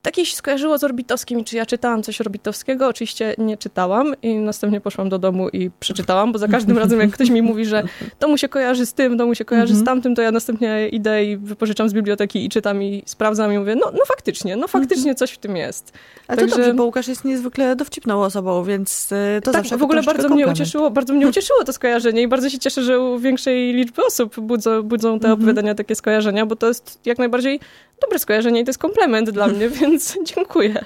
tak 0.04 0.18
jej 0.18 0.26
się 0.26 0.36
skojarzyło 0.36 0.78
z 0.78 0.84
Orbitowskim, 0.84 1.44
czy 1.44 1.56
ja 1.56 1.66
czytałam 1.66 2.04
coś 2.04 2.22
Orbitowskiego. 2.22 2.88
Oczywiście 2.88 3.36
nie 3.38 3.58
czytałam 3.58 4.14
i 4.22 4.36
następnie 4.36 4.82
poszłam 4.82 5.10
do 5.10 5.20
domu 5.20 5.50
i 5.50 5.72
przeczytałam, 5.80 6.32
bo 6.32 6.40
za 6.40 6.48
każdym 6.48 6.78
razem, 6.78 7.00
jak 7.00 7.12
ktoś 7.12 7.30
mi 7.30 7.42
mówi, 7.42 7.66
że 7.66 7.84
to 8.20 8.28
mu 8.28 8.38
się 8.38 8.50
kojarzy 8.50 8.86
z 8.86 8.94
tym, 8.94 9.18
to 9.18 9.26
mu 9.26 9.36
się 9.36 9.46
kojarzy 9.46 9.74
z 9.74 9.80
mhm. 9.80 9.86
tamtym, 9.86 10.16
to 10.16 10.22
ja 10.22 10.32
następnie 10.32 10.90
idę 10.90 11.26
i 11.26 11.38
wypożyczam 11.38 11.90
z 11.90 11.94
biblioteki 11.94 12.46
i 12.46 12.50
czytam 12.50 12.84
i 12.84 13.04
sprawdzam 13.06 13.54
i 13.54 13.60
mówię, 13.60 13.76
no, 13.76 13.92
no 13.94 14.06
faktycznie, 14.08 14.56
no 14.56 14.68
faktycznie 14.68 15.12
mhm. 15.12 15.16
coś 15.16 15.32
w 15.32 15.38
tym 15.38 15.58
jest. 15.58 15.94
A 16.28 16.36
Także... 16.36 16.52
to 16.52 16.58
dobrze, 16.58 16.74
bo 16.74 16.84
Łukasz 16.86 17.08
jest 17.08 17.26
niezwykle 17.26 17.76
dowcipną 17.76 18.22
osobą, 18.24 18.64
więc 18.64 19.12
y, 19.12 19.42
to 19.44 19.52
tak, 19.52 19.62
zawsze 19.62 19.78
w 19.78 19.84
ogóle 19.84 20.04
bardzo 20.04 20.30
mnie 20.30 20.48
ucieszyło, 20.48 20.92
bardzo 20.92 21.14
mnie 21.14 21.28
ucieszyło 21.28 21.64
to 21.64 21.74
skojarzenie 21.74 22.22
i 22.22 22.28
bardzo 22.28 22.50
się 22.50 22.60
cieszę, 22.60 22.84
że 22.84 23.00
u 23.00 23.20
większej 23.20 23.74
liczby 23.74 24.06
osób 24.06 24.40
budzą, 24.40 24.84
budzą 24.84 25.20
te 25.20 25.28
mhm. 25.28 25.34
opowiadania 25.34 25.76
takie 25.76 25.96
skojarzenia, 25.96 26.46
bo 26.46 26.56
to 26.56 26.68
jest 26.68 27.00
jak 27.06 27.18
najbardziej 27.18 27.60
dobre 28.04 28.20
skojarzenie 28.20 28.60
i 28.62 28.64
to 28.64 28.70
jest 28.70 28.80
komplement 28.80 29.30
dla 29.30 29.48
mnie, 29.48 29.70
więc 29.80 30.18
dziękuję. 30.36 30.86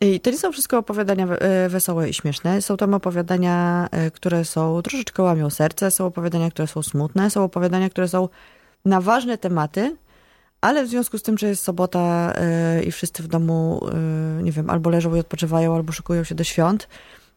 I 0.00 0.20
to 0.20 0.30
nie 0.30 0.38
są 0.38 0.52
wszystko 0.52 0.78
opowiadania 0.78 1.26
e, 1.26 1.68
wesołe 1.68 2.08
i 2.08 2.14
śmieszne. 2.14 2.62
Są 2.62 2.76
tam 2.76 2.94
opowiadania, 2.94 3.88
e, 3.90 4.10
które 4.10 4.44
są 4.44 4.82
troszeczkę 4.82 5.22
łamią 5.22 5.50
serce, 5.50 5.90
są 5.90 6.06
opowiadania, 6.06 6.50
które 6.50 6.68
są 6.68 6.82
smutne, 6.82 7.30
są 7.30 7.44
opowiadania, 7.44 7.90
które 7.90 8.08
są 8.08 8.28
na 8.84 9.00
ważne 9.00 9.38
tematy, 9.38 9.96
ale 10.60 10.84
w 10.84 10.88
związku 10.88 11.18
z 11.18 11.22
tym, 11.22 11.38
że 11.38 11.48
jest 11.48 11.64
sobota 11.64 12.32
e, 12.36 12.82
i 12.82 12.92
wszyscy 12.92 13.22
w 13.22 13.28
domu, 13.28 13.80
nie 14.42 14.52
wiem, 14.52 14.70
albo 14.70 14.90
leżą 14.90 15.14
i 15.14 15.18
odpoczywają, 15.18 15.74
albo 15.74 15.92
szykują 15.92 16.24
się 16.24 16.34
do 16.34 16.44
świąt, 16.44 16.88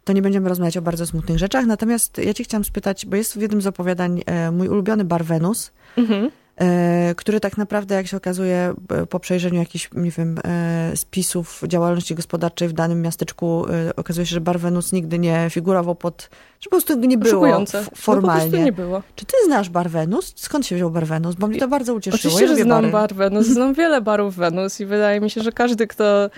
to 0.03 0.13
nie 0.13 0.21
będziemy 0.21 0.49
rozmawiać 0.49 0.77
o 0.77 0.81
bardzo 0.81 1.05
smutnych 1.05 1.37
rzeczach. 1.37 1.65
Natomiast 1.65 2.17
ja 2.17 2.33
cię 2.33 2.43
chciałam 2.43 2.63
spytać, 2.63 3.05
bo 3.05 3.15
jest 3.15 3.37
w 3.37 3.41
jednym 3.41 3.61
z 3.61 3.67
opowiadań 3.67 4.23
mój 4.51 4.67
ulubiony 4.67 5.05
bar 5.05 5.25
Wenus, 5.25 5.71
mhm. 5.97 6.31
E, 6.61 7.15
który 7.15 7.39
tak 7.39 7.57
naprawdę, 7.57 7.95
jak 7.95 8.07
się 8.07 8.17
okazuje, 8.17 8.73
po 9.09 9.19
przejrzeniu 9.19 9.59
jakichś, 9.59 9.89
nie 9.93 10.11
wiem, 10.11 10.39
e, 10.43 10.91
spisów 10.95 11.61
działalności 11.67 12.15
gospodarczej 12.15 12.67
w 12.67 12.73
danym 12.73 13.01
miasteczku, 13.01 13.65
e, 13.69 13.95
okazuje 13.95 14.25
się, 14.25 14.33
że 14.33 14.41
bar 14.41 14.59
Wenus 14.59 14.91
nigdy 14.91 15.19
nie 15.19 15.47
figurował 15.49 15.95
pod, 15.95 16.29
że 16.59 16.69
po 16.69 16.69
prostu 16.69 16.99
nie 16.99 17.17
było 17.17 17.65
formalnie. 17.95 18.59
No, 18.59 18.65
nie 18.65 18.71
było. 18.71 19.01
Czy 19.15 19.25
ty 19.25 19.33
znasz 19.45 19.69
bar 19.69 19.89
Wenus? 19.89 20.33
Skąd 20.35 20.67
się 20.67 20.75
wziął 20.75 20.89
bar 20.89 21.05
Wenus? 21.05 21.35
Bo 21.35 21.47
mnie 21.47 21.59
to 21.59 21.67
bardzo 21.67 21.93
ucieszyło. 21.93 22.19
Oczywiście, 22.19 22.41
ja 22.41 22.57
że 22.57 22.63
znam 22.63 22.81
bary. 22.81 22.91
bar 22.91 23.13
Wenus. 23.13 23.47
Znam 23.47 23.73
wiele 23.73 24.01
barów 24.01 24.35
Wenus 24.35 24.79
i 24.79 24.85
wydaje 24.85 25.21
mi 25.21 25.29
się, 25.29 25.41
że 25.41 25.51
każdy, 25.51 25.87
kto 25.87 26.29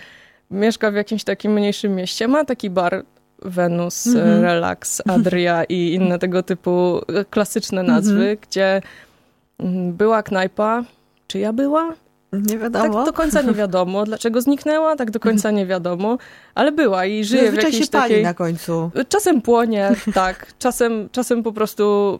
mieszka 0.51 0.91
w 0.91 0.95
jakimś 0.95 1.23
takim 1.23 1.53
mniejszym 1.53 1.95
mieście, 1.95 2.27
ma 2.27 2.45
taki 2.45 2.69
bar 2.69 3.05
Wenus, 3.41 4.07
mm 4.07 4.19
-hmm. 4.19 4.41
Relax, 4.41 5.01
Adria 5.07 5.63
i 5.63 5.93
inne 5.93 6.19
tego 6.19 6.43
typu 6.43 7.01
klasyczne 7.29 7.83
nazwy, 7.83 8.23
mm 8.23 8.35
-hmm. 8.35 8.47
gdzie 8.49 8.81
była 9.91 10.23
knajpa. 10.23 10.83
Czy 11.27 11.39
ja 11.39 11.53
była? 11.53 11.93
Nie 12.33 12.57
wiadomo. 12.57 12.93
Tak 12.93 13.05
do 13.05 13.13
końca 13.13 13.41
nie 13.41 13.53
wiadomo. 13.53 14.03
Dlaczego 14.03 14.41
zniknęła? 14.41 14.95
Tak 14.95 15.11
do 15.11 15.19
końca 15.19 15.51
nie 15.51 15.65
wiadomo. 15.65 16.17
Ale 16.55 16.71
była 16.71 17.05
i 17.05 17.23
żyje 17.23 17.51
w 17.51 17.55
jakiejś 17.55 17.75
się 17.75 17.87
pali 17.91 18.03
takiej... 18.03 18.23
na 18.23 18.33
końcu. 18.33 18.91
Czasem 19.09 19.41
płonie, 19.41 19.95
tak. 20.13 20.53
Czasem, 20.59 21.09
czasem 21.11 21.43
po 21.43 21.51
prostu 21.51 22.19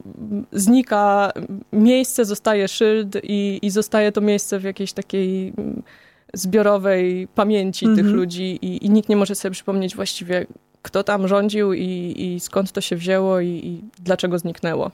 znika 0.52 1.32
miejsce, 1.74 2.26
zostaje 2.26 2.67
szyld 2.67 3.15
i, 3.24 3.60
i 3.62 3.69
zostaje 3.69 4.12
to 4.12 4.21
miejsce 4.21 4.60
w 4.60 4.63
jakiejś 4.63 4.93
takiej 4.93 5.54
zbiorowej 6.34 7.28
pamięci 7.36 7.86
tych 7.86 8.00
mhm. 8.00 8.15
ludzi 8.15 8.60
i, 8.62 8.86
i, 8.86 8.89
nikt 8.89 9.10
nie 9.10 9.15
może 9.15 9.36
sobie 9.36 9.52
przypomnieć 9.52 9.95
właściwie, 9.95 10.45
kto 10.82 11.04
tam 11.04 11.28
rządził 11.28 11.74
i, 11.74 12.13
i 12.17 12.39
skąd 12.39 12.71
to 12.71 12.82
się 12.82 12.95
wzięło 12.95 13.39
i, 13.39 13.48
i 13.48 13.82
dlaczego 14.00 14.39
zniknęło. 14.39 14.91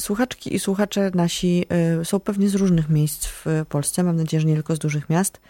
Słuchaczki 0.00 0.54
i 0.54 0.58
słuchacze 0.58 1.10
nasi 1.14 1.66
są 2.04 2.20
pewnie 2.20 2.48
z 2.48 2.54
różnych 2.54 2.88
miejsc 2.88 3.26
w 3.26 3.46
Polsce. 3.68 4.02
Mam 4.02 4.16
nadzieję, 4.16 4.40
że 4.40 4.46
nie 4.46 4.54
tylko 4.54 4.76
z 4.76 4.78
dużych 4.78 5.10
miast. 5.10 5.40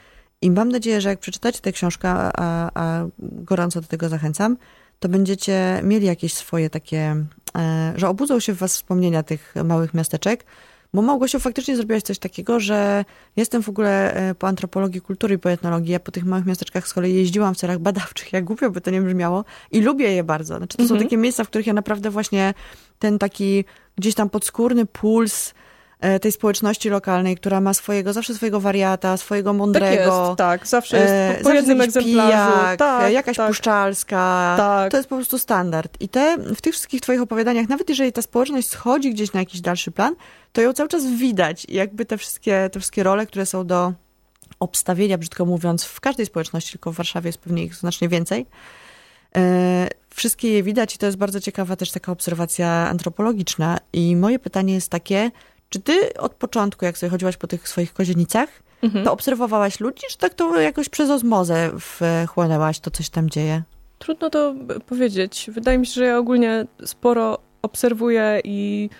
I 0.42 0.50
mam 0.50 0.68
nadzieję, 0.68 1.00
że 1.00 1.08
jak 1.08 1.18
przeczytacie 1.18 1.60
tę 1.60 1.72
książkę, 1.72 2.08
a, 2.08 2.70
a 2.74 3.06
gorąco 3.18 3.80
do 3.80 3.86
tego 3.86 4.08
zachęcam, 4.08 4.56
to 5.00 5.08
będziecie 5.08 5.80
mieli 5.82 6.06
jakieś 6.06 6.34
swoje 6.34 6.70
takie, 6.70 7.16
e, 7.56 7.92
że 7.96 8.08
obudzą 8.08 8.40
się 8.40 8.52
w 8.52 8.58
was 8.58 8.72
wspomnienia 8.72 9.22
tych 9.22 9.54
małych 9.64 9.94
miasteczek, 9.94 10.44
bo 10.94 11.02
Małgosiu, 11.02 11.40
faktycznie 11.40 11.76
zrobiłaś 11.76 12.02
coś 12.02 12.18
takiego, 12.18 12.60
że 12.60 13.04
jestem 13.36 13.62
w 13.62 13.68
ogóle 13.68 14.14
e, 14.14 14.34
po 14.34 14.48
antropologii 14.48 15.00
kultury 15.00 15.34
i 15.34 15.38
po 15.38 15.50
etnologii. 15.50 15.92
Ja 15.92 16.00
po 16.00 16.12
tych 16.12 16.24
małych 16.24 16.46
miasteczkach 16.46 16.88
z 16.88 16.94
kolei 16.94 17.14
jeździłam 17.14 17.54
w 17.54 17.56
celach 17.56 17.78
badawczych, 17.78 18.32
jak 18.32 18.44
głupio 18.44 18.70
by 18.70 18.80
to 18.80 18.90
nie 18.90 19.02
brzmiało. 19.02 19.44
I 19.70 19.80
lubię 19.80 20.12
je 20.12 20.24
bardzo. 20.24 20.56
Znaczy, 20.56 20.76
to 20.76 20.82
mhm. 20.82 21.00
są 21.00 21.04
takie 21.04 21.16
miejsca, 21.16 21.44
w 21.44 21.48
których 21.48 21.66
ja 21.66 21.72
naprawdę 21.72 22.10
właśnie 22.10 22.54
ten 22.98 23.18
taki 23.18 23.64
gdzieś 23.96 24.14
tam 24.14 24.30
podskórny 24.30 24.86
puls 24.86 25.54
tej 26.20 26.32
społeczności 26.32 26.90
lokalnej, 26.90 27.36
która 27.36 27.60
ma 27.60 27.74
swojego, 27.74 28.12
zawsze 28.12 28.34
swojego 28.34 28.60
wariata, 28.60 29.16
swojego 29.16 29.52
mądrego. 29.52 29.86
Tak, 29.96 30.28
jest, 30.28 30.38
tak. 30.38 30.66
zawsze 30.66 30.96
jest 30.96 31.12
e, 31.12 31.34
po, 31.38 31.48
po 31.48 31.54
jednym 31.54 31.80
egzemplarzu. 31.80 32.28
Pijak, 32.28 32.78
tak, 32.78 33.12
jakaś 33.12 33.36
tak. 33.36 33.48
puszczalska. 33.48 34.54
Tak. 34.56 34.90
To 34.90 34.96
jest 34.96 35.08
po 35.08 35.16
prostu 35.16 35.38
standard. 35.38 36.00
I 36.00 36.08
te, 36.08 36.38
w 36.38 36.60
tych 36.60 36.72
wszystkich 36.72 37.00
twoich 37.00 37.22
opowiadaniach, 37.22 37.68
nawet 37.68 37.88
jeżeli 37.88 38.12
ta 38.12 38.22
społeczność 38.22 38.68
schodzi 38.68 39.10
gdzieś 39.14 39.32
na 39.32 39.40
jakiś 39.40 39.60
dalszy 39.60 39.90
plan, 39.90 40.14
to 40.52 40.60
ją 40.60 40.72
cały 40.72 40.88
czas 40.88 41.06
widać. 41.06 41.66
I 41.68 41.74
jakby 41.74 42.04
te 42.04 42.18
wszystkie, 42.18 42.70
te 42.72 42.80
wszystkie 42.80 43.02
role, 43.02 43.26
które 43.26 43.46
są 43.46 43.66
do 43.66 43.92
obstawienia, 44.60 45.18
brzydko 45.18 45.44
mówiąc, 45.44 45.84
w 45.84 46.00
każdej 46.00 46.26
społeczności, 46.26 46.72
tylko 46.72 46.92
w 46.92 46.96
Warszawie 46.96 47.28
jest 47.28 47.38
pewnie 47.38 47.64
ich 47.64 47.74
znacznie 47.74 48.08
więcej. 48.08 48.46
E, 49.36 49.88
wszystkie 50.10 50.52
je 50.52 50.62
widać 50.62 50.94
i 50.94 50.98
to 50.98 51.06
jest 51.06 51.18
bardzo 51.18 51.40
ciekawa 51.40 51.76
też 51.76 51.90
taka 51.90 52.12
obserwacja 52.12 52.68
antropologiczna. 52.68 53.78
I 53.92 54.16
moje 54.16 54.38
pytanie 54.38 54.74
jest 54.74 54.90
takie, 54.90 55.30
czy 55.74 55.80
ty 55.80 56.14
od 56.18 56.34
początku, 56.34 56.84
jak 56.84 56.98
sobie 56.98 57.10
chodziłaś 57.10 57.36
po 57.36 57.46
tych 57.46 57.68
swoich 57.68 57.92
kozienicach, 57.92 58.48
mhm. 58.82 59.04
to 59.04 59.12
obserwowałaś 59.12 59.80
ludzi, 59.80 60.02
czy 60.10 60.18
tak 60.18 60.34
to 60.34 60.60
jakoś 60.60 60.88
przez 60.88 61.10
ozmozę 61.10 61.70
wchłonęłaś, 61.78 62.80
to 62.80 62.90
coś 62.90 63.10
tam 63.10 63.30
dzieje? 63.30 63.62
Trudno 63.98 64.30
to 64.30 64.54
powiedzieć. 64.86 65.50
Wydaje 65.52 65.78
mi 65.78 65.86
się, 65.86 65.92
że 65.92 66.04
ja 66.04 66.18
ogólnie 66.18 66.66
sporo 66.84 67.38
obserwuję 67.62 68.40
i, 68.44 68.90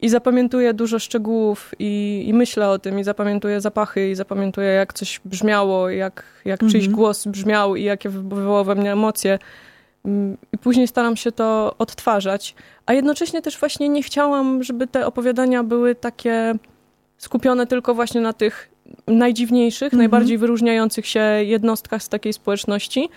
i 0.00 0.08
zapamiętuję 0.08 0.74
dużo 0.74 0.98
szczegółów 0.98 1.74
i, 1.78 2.24
i 2.26 2.34
myślę 2.34 2.68
o 2.68 2.78
tym 2.78 2.98
i 2.98 3.04
zapamiętuję 3.04 3.60
zapachy 3.60 4.10
i 4.10 4.14
zapamiętuję 4.14 4.68
jak 4.68 4.92
coś 4.92 5.20
brzmiało, 5.24 5.90
jak, 5.90 6.24
jak 6.44 6.62
mhm. 6.62 6.72
czyjś 6.72 6.88
głos 6.88 7.26
brzmiał 7.26 7.76
i 7.76 7.84
jakie 7.84 8.08
wywołało 8.08 8.64
we 8.64 8.74
mnie 8.74 8.92
emocje. 8.92 9.38
Mm, 10.04 10.36
I 10.52 10.58
później 10.58 10.88
staram 10.88 11.16
się 11.16 11.32
to 11.32 11.74
odtwarzać, 11.78 12.54
a 12.86 12.92
jednocześnie 12.92 13.42
też 13.42 13.58
właśnie 13.58 13.88
nie 13.88 14.02
chciałam, 14.02 14.62
żeby 14.62 14.86
te 14.86 15.06
opowiadania 15.06 15.64
były 15.64 15.94
takie 15.94 16.54
skupione 17.18 17.66
tylko 17.66 17.94
właśnie 17.94 18.20
na 18.20 18.32
tych 18.32 18.70
najdziwniejszych, 19.06 19.86
mhm. 19.86 19.98
najbardziej 19.98 20.38
wyróżniających 20.38 21.06
się 21.06 21.20
jednostkach 21.20 22.02
z 22.02 22.08
takiej 22.08 22.32
społeczności. 22.32 23.08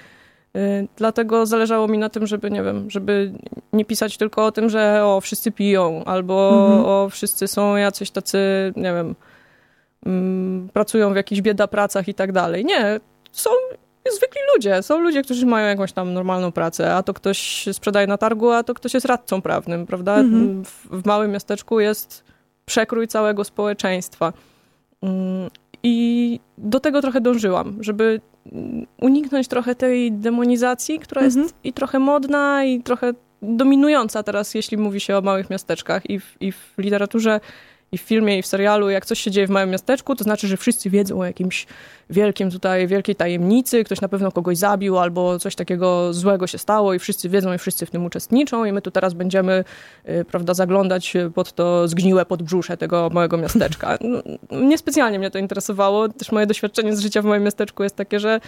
Y, 0.56 0.88
dlatego 0.96 1.46
zależało 1.46 1.88
mi 1.88 1.98
na 1.98 2.10
tym, 2.10 2.28
żeby, 2.28 2.52
nie 2.52 2.64
wiem, 2.64 2.90
żeby 2.90 3.32
nie 3.74 3.86
pisać 3.86 4.18
tylko 4.18 4.46
o 4.46 4.52
tym, 4.52 4.70
że 4.70 5.06
o, 5.06 5.22
wszyscy 5.22 5.52
piją, 5.52 6.04
albo 6.06 6.66
mhm. 6.66 6.86
o, 6.86 7.10
wszyscy 7.10 7.48
są 7.48 7.76
jacyś 7.76 8.12
tacy, 8.12 8.40
nie 8.76 8.94
wiem, 8.94 9.16
mm, 10.06 10.70
pracują 10.74 11.14
w 11.14 11.16
jakichś 11.16 11.42
bieda 11.42 11.68
pracach 11.68 12.08
i 12.08 12.14
tak 12.14 12.32
dalej. 12.32 12.66
Nie, 12.66 13.00
są 13.32 13.50
zwykli 14.12 14.42
ludzie. 14.56 14.84
Są 14.84 15.00
ludzie, 15.00 15.24
którzy 15.24 15.46
mają 15.46 15.68
jakąś 15.68 15.92
tam 15.92 16.14
normalną 16.14 16.52
pracę, 16.52 16.96
a 16.96 17.04
to 17.04 17.14
ktoś 17.14 17.66
sprzedaje 17.72 18.08
na 18.08 18.18
targu, 18.18 18.52
a 18.52 18.64
to 18.64 18.74
ktoś 18.74 18.94
jest 18.94 19.06
radcą 19.06 19.42
prawnym, 19.42 19.86
prawda? 19.86 20.16
Mhm. 20.18 20.66
W, 20.66 20.88
w 21.02 21.06
małym 21.06 21.32
miasteczku 21.32 21.80
jest 21.80 22.24
przekrój 22.66 23.08
całego 23.08 23.44
społeczeństwa. 23.44 24.34
Mm, 25.02 25.50
I 25.84 26.40
do 26.58 26.80
tego 26.80 27.02
trochę 27.02 27.22
dążyłam, 27.22 27.78
żeby 27.80 28.22
uniknąć 29.02 29.48
trochę 29.48 29.76
tej 29.76 30.12
demonizacji, 30.12 31.00
która 31.00 31.22
mhm. 31.22 31.44
jest 31.44 31.56
i 31.64 31.74
trochę 31.74 32.00
modna, 32.00 32.66
i 32.66 32.84
trochę 32.84 33.14
dominująca 33.42 34.24
teraz, 34.24 34.56
jeśli 34.56 34.78
mówi 34.78 35.00
się 35.00 35.18
o 35.18 35.22
małych 35.22 35.50
miasteczkach 35.50 36.10
i 36.10 36.20
w, 36.20 36.38
i 36.40 36.52
w 36.52 36.74
literaturze 36.78 37.40
i 37.92 37.98
w 37.98 38.02
filmie, 38.02 38.38
i 38.38 38.42
w 38.42 38.48
serialu, 38.48 38.90
jak 38.90 39.06
coś 39.06 39.20
się 39.20 39.32
dzieje 39.32 39.48
w 39.48 39.50
małym 39.50 39.70
miasteczku, 39.70 40.16
to 40.16 40.24
znaczy, 40.24 40.48
że 40.48 40.58
wszyscy 40.58 40.90
wiedzą 40.90 41.20
o 41.20 41.26
jakimś 41.26 41.68
wielkim 42.10 42.52
tutaj, 42.52 42.88
wielkiej 42.88 43.16
tajemnicy, 43.16 43.84
ktoś 43.84 44.02
na 44.02 44.10
pewno 44.10 44.32
kogoś 44.32 44.58
zabił, 44.58 44.98
albo 44.98 45.40
coś 45.40 45.56
takiego 45.56 46.14
złego 46.14 46.48
się 46.48 46.58
stało 46.58 46.94
i 46.94 47.00
wszyscy 47.00 47.30
wiedzą 47.30 47.54
i 47.54 47.58
wszyscy 47.58 47.86
w 47.86 47.92
tym 47.92 48.06
uczestniczą 48.06 48.66
i 48.66 48.72
my 48.72 48.82
tu 48.82 48.92
teraz 48.92 49.14
będziemy, 49.14 49.64
y, 50.10 50.26
prawda, 50.26 50.54
zaglądać 50.54 51.14
pod 51.36 51.54
to 51.54 51.88
zgniłe 51.88 52.26
podbrzusze 52.26 52.78
tego 52.78 53.10
małego 53.14 53.38
miasteczka. 53.38 53.98
No, 54.06 54.22
niespecjalnie 54.52 55.20
mnie 55.20 55.32
to 55.32 55.40
interesowało, 55.40 56.10
też 56.10 56.32
moje 56.32 56.48
doświadczenie 56.48 56.96
z 56.96 57.00
życia 57.00 57.22
w 57.22 57.26
moim 57.26 57.44
miasteczku 57.44 57.84
jest 57.84 57.96
takie, 57.96 58.20
że 58.20 58.40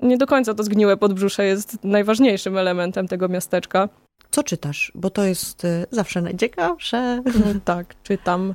nie 0.00 0.18
do 0.18 0.26
końca 0.26 0.54
to 0.54 0.62
zgniłe 0.62 0.96
podbrzusze 0.96 1.44
jest 1.44 1.84
najważniejszym 1.84 2.58
elementem 2.58 3.08
tego 3.08 3.28
miasteczka. 3.28 3.88
Co 4.30 4.42
czytasz? 4.42 4.92
Bo 4.94 5.10
to 5.10 5.24
jest 5.24 5.64
y, 5.64 5.86
zawsze 5.90 6.22
najciekawsze. 6.22 7.22
tak, 7.64 7.94
czytam 8.02 8.54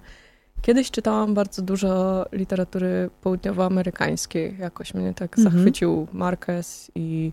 Kiedyś 0.61 0.91
czytałam 0.91 1.33
bardzo 1.33 1.61
dużo 1.61 2.25
literatury 2.31 3.09
południowoamerykańskiej. 3.21 4.57
Jakoś 4.59 4.93
mnie 4.93 5.13
tak 5.13 5.37
mhm. 5.37 5.55
zachwycił 5.55 6.07
Marquez 6.13 6.91
i 6.95 7.31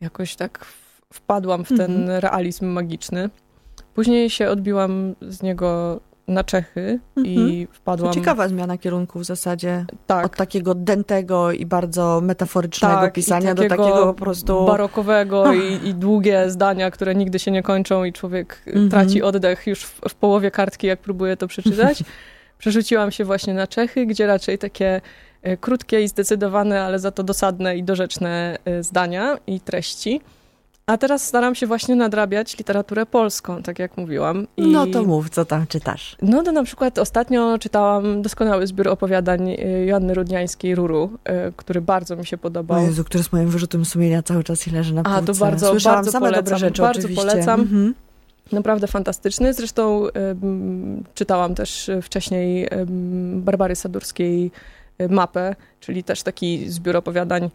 jakoś 0.00 0.36
tak 0.36 0.64
wpadłam 1.12 1.64
w 1.64 1.68
ten 1.68 2.00
mhm. 2.00 2.20
realizm 2.20 2.66
magiczny. 2.66 3.30
Później 3.94 4.30
się 4.30 4.48
odbiłam 4.48 5.14
z 5.20 5.42
niego 5.42 6.00
na 6.28 6.44
Czechy 6.44 7.00
i 7.24 7.38
mhm. 7.38 7.66
wpadłam... 7.72 8.12
To 8.12 8.20
ciekawa 8.20 8.48
zmiana 8.48 8.78
kierunku 8.78 9.18
w 9.18 9.24
zasadzie. 9.24 9.86
Tak. 10.06 10.26
Od 10.26 10.36
takiego 10.36 10.74
dętego 10.74 11.52
i 11.52 11.66
bardzo 11.66 12.20
metaforycznego 12.20 12.94
tak, 12.94 13.12
pisania 13.12 13.54
takiego 13.54 13.76
do 13.76 13.82
takiego 13.82 14.06
po 14.06 14.14
prostu... 14.14 14.66
barokowego 14.66 15.52
i, 15.52 15.88
i, 15.88 15.94
długie 15.94 16.50
zdania, 16.50 16.90
które 16.90 17.14
nigdy 17.14 17.38
się 17.38 17.50
nie 17.50 17.62
kończą 17.62 18.04
i 18.04 18.12
człowiek 18.12 18.62
mhm. 18.66 18.88
traci 18.88 19.22
oddech 19.22 19.66
już 19.66 19.84
w, 19.84 20.00
w, 20.08 20.14
połowie 20.14 20.50
kartki, 20.50 20.86
jak 20.86 21.00
próbuje 21.00 21.36
to 21.36 21.46
przeczytać. 21.48 22.04
przerzuciłam 22.62 23.10
się 23.10 23.24
właśnie 23.24 23.54
na 23.54 23.66
Czechy, 23.66 24.06
gdzie 24.06 24.26
raczej 24.26 24.58
takie 24.58 25.00
e, 25.42 25.56
krótkie 25.56 26.02
i 26.02 26.08
zdecydowane, 26.08 26.82
ale 26.82 26.98
za 26.98 27.10
to 27.10 27.22
dosadne 27.22 27.76
i 27.76 27.82
dorzeczne 27.82 28.58
e, 28.64 28.82
zdania 28.82 29.38
i 29.46 29.60
treści. 29.60 30.20
A 30.86 30.98
teraz 30.98 31.26
staram 31.26 31.54
się 31.54 31.66
właśnie 31.66 31.96
nadrabiać 31.96 32.58
literaturę 32.58 33.06
polską, 33.06 33.62
tak 33.62 33.78
jak 33.78 33.96
mówiłam. 33.96 34.46
I... 34.56 34.66
No 34.66 34.86
to 34.86 35.02
mów, 35.02 35.30
co 35.30 35.44
tam 35.44 35.66
czytasz? 35.66 36.16
No 36.22 36.42
to 36.42 36.52
na 36.52 36.64
przykład 36.64 36.98
ostatnio 36.98 37.58
czytałam 37.58 38.22
doskonały 38.22 38.66
zbiór 38.66 38.88
opowiadań 38.88 39.50
e, 39.50 39.56
Joanny 39.86 40.14
Rudniańskiej, 40.14 40.74
Ruru, 40.74 41.10
który 41.56 41.80
bardzo 41.80 42.16
mi 42.16 42.26
się 42.26 42.38
podobał. 42.38 42.80
O 42.80 42.82
Jezu, 42.82 43.04
który 43.04 43.24
z 43.24 43.32
moim 43.32 43.48
wyrzutem 43.48 43.84
sumienia 43.84 44.22
cały 44.22 44.44
czas 44.44 44.66
leży 44.66 44.94
na 44.94 45.02
półce. 45.02 45.18
A, 45.18 45.22
to 45.22 45.34
bardzo, 45.34 45.70
Słyszałam 45.70 45.96
bardzo 45.96 46.12
same 46.12 46.26
polecam, 46.26 46.44
dobre 46.44 46.58
rzeczy 46.58 46.82
Bardzo 46.82 47.00
oczywiście. 47.00 47.26
polecam. 47.26 47.60
Mhm. 47.60 47.94
Naprawdę 48.52 48.86
fantastyczny. 48.86 49.54
Zresztą 49.54 50.06
czytałam 51.14 51.54
też 51.54 51.90
wcześniej 52.02 52.68
Barbary 53.36 53.76
Sadurskiej 53.76 54.50
y, 55.00 55.08
mapę, 55.08 55.54
czyli 55.80 56.04
też 56.04 56.22
taki 56.22 56.70
zbiór 56.70 56.96
opowiadań 56.96 57.50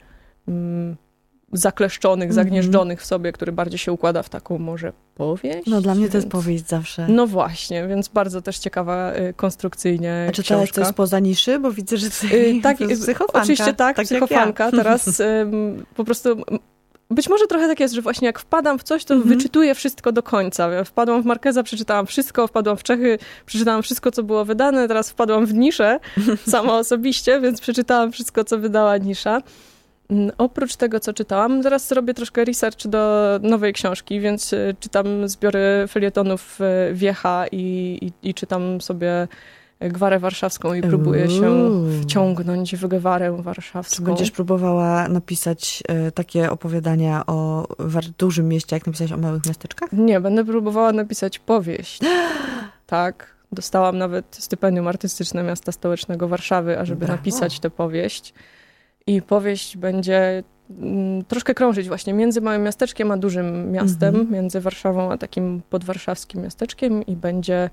zakleszczonych, 1.54 2.23
mm 2.23 2.32
-hmm. 2.32 2.36
zagnieżdżonych 2.36 3.02
w 3.02 3.06
sobie, 3.06 3.32
który 3.32 3.52
bardziej 3.52 3.78
się 3.78 3.91
układa 3.91 4.23
w 4.23 4.30
taką 4.30 4.58
może 4.58 4.93
powieść. 5.15 5.67
No 5.67 5.82
dla 5.82 5.93
mnie 5.95 6.02
więc... 6.02 6.12
to 6.12 6.17
jest 6.17 6.30
powieść 6.30 6.67
zawsze. 6.67 7.08
No 7.10 7.28
właśnie, 7.28 7.88
więc 7.88 8.08
bardzo 8.08 8.41
też 8.41 8.60
ciekawa 8.60 9.13
y, 9.15 9.34
konstrukcyjnie 9.34 10.26
A 10.30 10.32
czy 10.32 10.43
to 10.43 10.62
jest 10.62 10.73
coś 10.73 10.88
spoza 10.88 11.19
niszy? 11.19 11.60
Bo 11.60 11.71
widzę, 11.71 11.97
że 11.97 12.10
tutaj 12.10 12.58
y, 12.58 12.62
tak, 12.62 12.78
to 12.80 12.84
jest 12.84 13.02
psychofanka. 13.02 13.41
Oczywiście 13.41 13.73
tak, 13.73 13.95
tak 13.95 14.06
psychofanka. 14.06 14.65
Ja. 14.65 14.71
Teraz 14.71 15.21
po 15.97 16.04
prostu 16.06 16.43
być 17.10 17.30
może 17.30 17.48
trochę 17.48 17.67
tak 17.67 17.80
jest, 17.80 17.93
że 17.93 18.02
właśnie 18.02 18.26
jak 18.26 18.39
wpadam 18.39 18.80
w 18.80 18.84
coś, 18.84 19.06
to 19.06 19.13
mhm. 19.13 19.36
wyczytuję 19.36 19.76
wszystko 19.76 20.12
do 20.12 20.24
końca. 20.24 20.84
Wpadłam 20.86 21.24
w 21.24 21.26
Markeza, 21.26 21.63
przeczytałam 21.63 22.06
wszystko, 22.06 22.48
wpadłam 22.48 22.78
w 22.78 22.84
Czechy, 22.84 23.20
przeczytałam 23.46 23.84
wszystko, 23.84 24.12
co 24.12 24.24
było 24.24 24.46
wydane, 24.46 24.88
teraz 24.88 25.10
wpadłam 25.10 25.46
w 25.46 25.54
niszę, 25.54 26.00
sama 26.52 26.78
osobiście, 26.78 27.41
więc 27.41 27.62
przeczytałam 27.62 28.12
wszystko, 28.12 28.43
co 28.43 28.58
wydała 28.58 28.98
nisza. 28.98 29.41
Mm, 30.10 30.32
oprócz 30.38 30.76
tego, 30.76 31.00
co 31.00 31.13
czytałam, 31.13 31.63
teraz 31.63 31.91
robię 31.91 32.13
troszkę 32.13 32.46
research 32.46 32.88
do 32.88 33.39
nowej 33.41 33.74
książki, 33.74 34.20
więc 34.20 34.54
y, 34.54 34.76
czytam 34.80 35.28
zbiory 35.28 35.86
felietonów 35.88 36.60
y, 36.62 36.93
Wiecha 36.93 37.46
i, 37.52 37.98
i, 38.02 38.30
i 38.30 38.34
czytam 38.34 38.82
sobie 38.82 39.28
gwarę 39.80 40.20
warszawską 40.20 40.74
i 40.74 40.82
próbuję 40.82 41.30
się 41.30 41.72
wciągnąć 42.02 42.76
w 42.76 42.88
gwarę 42.88 43.42
warszawską. 43.42 43.96
Czy 43.96 44.02
będziesz 44.02 44.32
próbowała 44.32 45.08
napisać 45.08 45.84
e, 45.88 46.12
takie 46.12 46.52
opowiadania 46.52 47.24
o 47.28 47.68
dużym 48.18 48.48
mieście, 48.48 48.76
jak 48.76 48.86
napisać 48.86 49.12
o 49.12 49.18
małych 49.18 49.46
miasteczkach? 49.46 49.92
Nie, 49.94 50.20
będę 50.20 50.46
próbowała 50.46 50.92
napisać 50.92 51.40
powieść. 51.40 52.00
tak. 52.88 53.38
Dostałam 53.52 53.98
nawet 53.98 54.26
stypendium 54.40 54.88
artystyczne 54.88 55.44
miasta 55.44 55.72
stołecznego 55.72 56.28
Warszawy, 56.28 56.80
ażeby 56.80 57.06
Brawo. 57.06 57.13
napisać 57.13 57.60
tę 57.60 57.70
powieść. 57.70 58.34
I 59.08 59.22
powieść 59.22 59.78
będzie 59.78 60.44
mm, 60.80 61.24
troszkę 61.26 61.54
krążyć 61.54 61.88
właśnie 61.88 62.13
między 62.13 62.42
małym 62.42 62.63
miasteczkiem 62.63 63.12
a 63.12 63.18
dużym 63.18 63.72
miastem, 63.72 64.16
Mhm. 64.16 64.32
między 64.34 64.62
Warszawą 64.62 65.12
a 65.12 65.18
takim 65.18 65.62
podwarszawskim 65.70 66.42
miasteczkiem 66.42 67.06
i 67.06 67.16
będzie, 67.16 67.70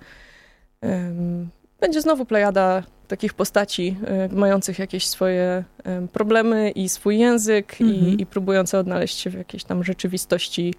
będzie 1.85 2.01
znowu 2.01 2.25
plejada 2.25 2.83
takich 3.09 3.35
postaci 3.35 3.97
e, 4.07 4.29
mających 4.29 4.79
jakieś 4.79 5.07
swoje 5.07 5.65
em, 5.85 6.09
problemy 6.09 6.71
i 6.71 6.89
swój 6.89 7.19
język 7.19 7.77
Mhm. 7.81 8.09
i, 8.09 8.23
i 8.23 8.27
próbujące 8.27 8.79
odnaleźć 8.79 9.19
się 9.19 9.31
w 9.31 9.35
jakiejś 9.35 9.65
tam 9.65 9.85
rzeczywistości 9.85 10.75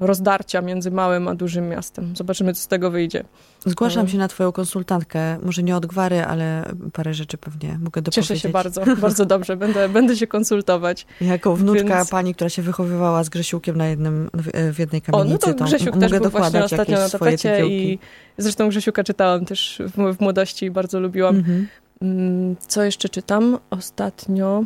rozdarcia 0.00 0.60
między 0.62 0.90
małym 0.90 1.28
a 1.28 1.34
dużym 1.34 1.68
miastem. 1.68 2.16
Zobaczymy, 2.16 2.54
co 2.54 2.60
z 2.60 2.66
tego 2.68 2.90
wyjdzie. 2.90 3.24
Zgłaszam 3.66 4.08
się 4.08 4.18
na 4.18 4.28
twoją 4.28 4.52
konsultantkę. 4.52 5.38
Może 5.42 5.62
nie 5.62 5.76
od 5.76 5.86
gwary, 5.86 6.24
ale 6.24 6.64
parę 6.92 7.14
rzeczy 7.14 7.38
pewnie 7.38 7.68
mogę 7.68 8.02
dopowiedzieć. 8.02 8.14
Cieszę 8.28 8.40
się 8.40 8.48
bardzo, 8.48 8.82
bardzo 8.96 9.26
dobrze. 9.26 9.56
Będę, 9.56 9.88
będę 9.88 10.16
się 10.16 10.26
konsultować. 10.26 11.06
Jako 11.20 11.56
wnuczka 11.56 11.96
Więc- 11.96 12.10
pani, 12.10 12.34
która 12.34 12.50
się 12.50 12.62
wychowywała 12.62 13.24
z 13.24 13.28
Grzesiukiem 13.28 13.76
na 13.76 13.86
jednym, 13.86 14.30
w, 14.34 14.74
w 14.74 14.78
jednej 14.78 15.00
O, 15.00 15.10
no 15.12 15.18
kamienicy, 15.18 15.54
to 15.54 15.64
Grzesiuk 15.64 15.94
m- 15.94 16.00
też 16.00 16.12
był 16.12 16.30
właśnie 16.30 16.64
ostatnio 16.64 16.98
na 16.98 17.08
tapecie 17.08 17.66
i 17.66 17.98
zresztą 18.38 18.68
Grzesiuka 18.68 19.04
czytałam 19.04 19.44
też 19.44 19.82
w, 19.96 20.16
w 20.16 20.20
młodości 20.20 20.66
i 20.66 20.70
bardzo 20.70 21.00
lubiłam. 21.00 21.36
Mhm. 21.36 21.68
Mm, 22.02 22.56
Co 22.68 22.82
jeszcze 22.82 23.08
czytam? 23.08 23.58
Ostatnio... 23.70 24.64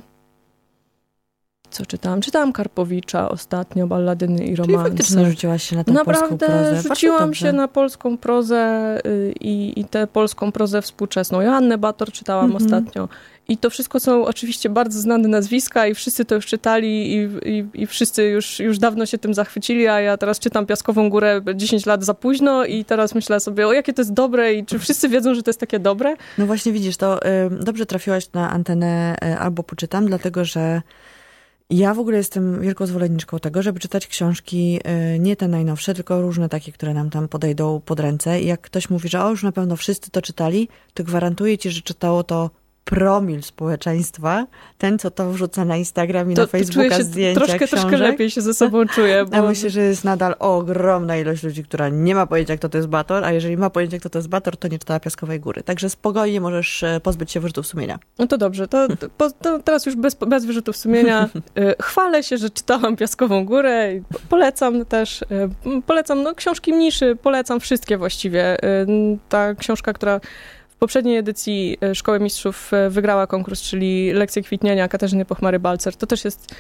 Co 1.71 1.87
czytałam? 1.87 2.21
Czytałam 2.21 2.53
Karpowicza 2.53 3.29
ostatnio, 3.29 3.87
balladyny 3.87 4.45
i 4.45 4.57
Czyli 4.57 4.57
romanse. 4.57 4.91
faktycznie 4.91 5.27
rzuciłaś 5.31 5.63
się 5.63 5.77
na 5.77 5.85
polską 5.85 6.05
Naprawdę 6.05 6.47
prozę. 6.47 6.73
Bardzo 6.73 6.89
rzuciłam 6.89 7.35
się 7.35 7.53
na 7.53 7.69
polską 7.69 8.19
prozę 8.19 8.99
y, 9.07 9.35
i, 9.41 9.81
i 9.81 9.85
tę 9.85 10.07
polską 10.07 10.53
prozę 10.53 10.83
współczesną. 10.83 11.41
Joannę 11.41 11.79
Bator 11.79 12.13
czytałam 12.13 12.51
Mhm. 12.53 12.65
ostatnio. 12.65 13.09
I 13.51 13.57
to 13.59 13.71
wszystko 13.71 14.01
są 14.01 14.25
oczywiście 14.25 14.69
bardzo 14.69 15.01
znane 15.01 15.29
nazwiska 15.29 15.87
i 15.87 15.95
wszyscy 15.95 16.25
to 16.25 16.35
już 16.35 16.47
czytali 16.47 17.13
i, 17.17 17.29
i, 17.45 17.65
i 17.75 17.87
wszyscy 17.87 18.23
już, 18.25 18.61
już 18.61 18.79
dawno 18.79 19.07
się 19.07 19.19
tym 19.19 19.35
zachwycili, 19.35 19.87
a 19.89 20.01
ja 20.01 20.17
teraz 20.17 20.39
czytam 20.39 20.67
Piaskową 20.67 21.11
Górę 21.11 21.41
10 21.55 21.87
lat 21.87 22.05
za 22.05 22.15
późno 22.15 22.65
i 22.65 22.85
teraz 22.85 23.15
myślę 23.15 23.41
sobie, 23.41 23.67
o 23.67 23.73
jakie 23.73 23.93
to 23.93 24.01
jest 24.03 24.13
dobre 24.13 24.55
i 24.55 24.65
czy 24.67 24.79
wszyscy 24.79 25.09
wiedzą, 25.09 25.35
że 25.35 25.43
to 25.43 25.49
jest 25.49 25.61
takie 25.61 25.79
dobre? 25.79 26.17
No 26.39 26.47
właśnie 26.47 26.73
widzisz, 26.73 26.97
to 26.97 27.27
y, 27.27 27.29
dobrze 27.51 27.87
trafiłaś 27.87 28.33
na 28.33 28.51
antenę 28.51 29.17
y, 29.25 29.39
albo 29.39 29.63
poczytam, 29.63 30.07
dlatego 30.07 30.45
że 30.45 30.83
ja 31.71 31.95
w 31.95 31.99
ogóle 31.99 32.17
jestem 32.17 32.61
wielką 32.61 32.87
zwolenniczką 32.87 33.39
tego, 33.39 33.63
żeby 33.63 33.81
czytać 33.81 34.07
książki 34.07 34.81
y, 35.15 35.19
nie 35.19 35.37
te 35.37 35.49
najnowsze, 35.49 35.95
tylko 35.95 36.23
różne 36.23 36.49
takie, 36.49 36.73
które 36.73 36.95
nam 36.95 37.11
tam 37.11 37.29
podejdą 37.29 37.81
pod 37.81 38.01
ręce. 38.01 38.41
I 38.41 38.47
jak 38.47 38.61
ktoś 38.61 38.91
mówi, 38.91 39.09
że 39.09 39.25
o, 39.25 39.31
już 39.31 39.43
na 39.43 39.53
pewno 39.53 39.77
wszyscy 39.77 40.11
to 40.11 40.23
czytali, 40.23 40.69
to 40.95 41.05
gwarantuję 41.05 41.59
ci, 41.59 41.71
że 41.71 41.83
czytało 41.83 42.23
to 42.25 42.51
promil 42.89 43.43
społeczeństwa, 43.43 44.47
ten, 44.79 44.99
co 44.99 45.11
to 45.11 45.31
wrzuca 45.31 45.65
na 45.65 45.77
Instagram 45.77 46.33
i 46.33 46.35
To, 46.35 46.43
na 46.43 46.49
czuję 46.49 46.65
Facebooka 46.65 46.97
się 46.97 47.05
zdjęcia 47.05 47.41
troszkę, 47.41 47.67
książek. 47.67 47.81
troszkę 47.81 47.97
lepiej 47.97 48.31
się 48.31 48.41
ze 48.41 48.55
sobą 48.55 48.87
czuję. 48.87 49.15
Ja 49.33 49.43
Bo... 49.43 49.49
myślę, 49.49 49.71
że 49.71 49.81
jest 49.81 50.05
nadal 50.05 50.35
ogromna 50.39 51.17
ilość 51.17 51.43
ludzi, 51.43 51.65
która 51.65 51.89
nie 51.89 52.15
ma 52.15 52.27
pojęcia, 52.27 52.57
kto 52.57 52.69
to 52.69 52.79
jest 52.79 52.89
Bator, 52.89 53.25
a 53.25 53.33
jeżeli 53.33 53.57
ma 53.57 53.71
pojęcie, 53.71 53.99
kto 53.99 54.11
to 54.11 54.19
jest 54.19 54.29
Bator, 54.29 54.57
to 54.57 54.69
nie 54.69 54.79
czytała 54.79 55.01
Piaskowej 55.01 55.41
Góry. 55.41 55.63
Także 55.63 55.91
spokojnie 55.91 56.41
możesz 56.41 56.83
e, 56.83 57.01
pozbyć 57.03 57.33
się 57.33 57.41
wyrzutów 57.41 57.67
sumienia. 57.67 57.99
No 58.19 58.27
to 58.27 58.39
dobrze, 58.39 58.69
to, 58.69 58.89
to, 59.19 59.31
to 59.31 59.59
teraz 59.59 59.87
już 59.87 59.97
bez, 59.97 60.15
bez 60.15 60.45
wyrzutów 60.45 60.77
sumienia 60.77 61.29
y, 61.59 61.75
chwalę 61.83 62.23
się, 62.23 62.37
że 62.37 62.51
czytałam 62.51 62.97
Piaskową 62.97 63.45
Górę 63.45 63.95
i 63.95 64.01
po- 64.01 64.19
polecam 64.29 64.85
też, 64.85 65.25
m, 65.67 65.83
polecam 65.83 66.23
no, 66.23 66.35
książki 66.35 66.73
mniszy, 66.73 67.17
polecam 67.23 67.61
wszystkie 67.61 67.99
właściwie. 67.99 68.57
Ta 69.29 69.55
książka, 69.55 69.93
która 69.93 70.21
poprzedniej 70.79 71.17
edycji 71.17 71.77
y, 71.85 71.95
Szkoły 71.95 72.21
Mistrzów 72.21 72.71
y, 72.87 72.91
wygrała 72.91 73.27
konkurs, 73.27 73.63
czyli 73.63 74.13
Lekcje 74.13 74.43
Kwitnienia 74.43 74.89
Katarzyny 74.89 75.25
Pochmary-Balcer, 75.25 75.97
to 75.97 76.07
też 76.07 76.25
jest 76.25 76.55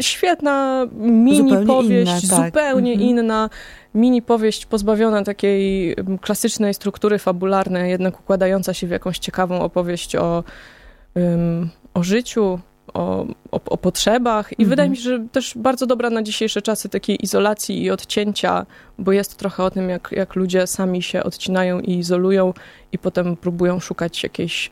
świetna 0.00 0.86
mini 0.92 1.36
Zupełnie 1.36 1.66
powieść, 1.66 2.24
inna, 2.24 2.36
tak. 2.36 2.46
zupełnie 2.46 2.92
Mhm. 2.92 3.10
inna 3.10 3.50
mini 3.94 4.22
powieść 4.22 4.66
pozbawiona 4.66 5.24
takiej 5.24 5.96
klasycznej 6.20 6.74
struktury 6.74 7.18
fabularnej, 7.18 7.90
jednak 7.90 8.20
układająca 8.20 8.74
się 8.74 8.86
w 8.86 8.90
jakąś 8.90 9.18
ciekawą 9.18 9.60
opowieść 9.60 10.16
o, 10.16 10.44
em, 11.14 11.68
o 11.94 12.02
życiu, 12.02 12.58
o, 12.94 13.26
o, 13.50 13.60
o 13.64 13.76
potrzebach. 13.76 14.52
I 14.52 14.54
Mhm. 14.54 14.68
wydaje 14.70 14.90
mi 14.90 14.96
się, 14.96 15.02
że 15.02 15.18
też 15.32 15.52
bardzo 15.56 15.86
dobra 15.86 16.10
na 16.10 16.22
dzisiejsze 16.22 16.62
czasy 16.62 16.88
takiej 16.88 17.24
izolacji 17.24 17.82
i 17.82 17.90
odcięcia, 17.90 18.66
bo 18.98 19.12
jest 19.12 19.36
trochę 19.36 19.64
o 19.64 19.70
tym, 19.70 19.88
jak, 19.90 20.08
jak 20.12 20.34
ludzie 20.36 20.66
sami 20.66 21.02
się 21.02 21.22
odcinają 21.24 21.80
i 21.80 21.98
izolują 21.98 22.54
i 22.92 22.98
potem 22.98 23.36
próbują 23.36 23.80
szukać 23.80 24.22
jakiejś 24.22 24.70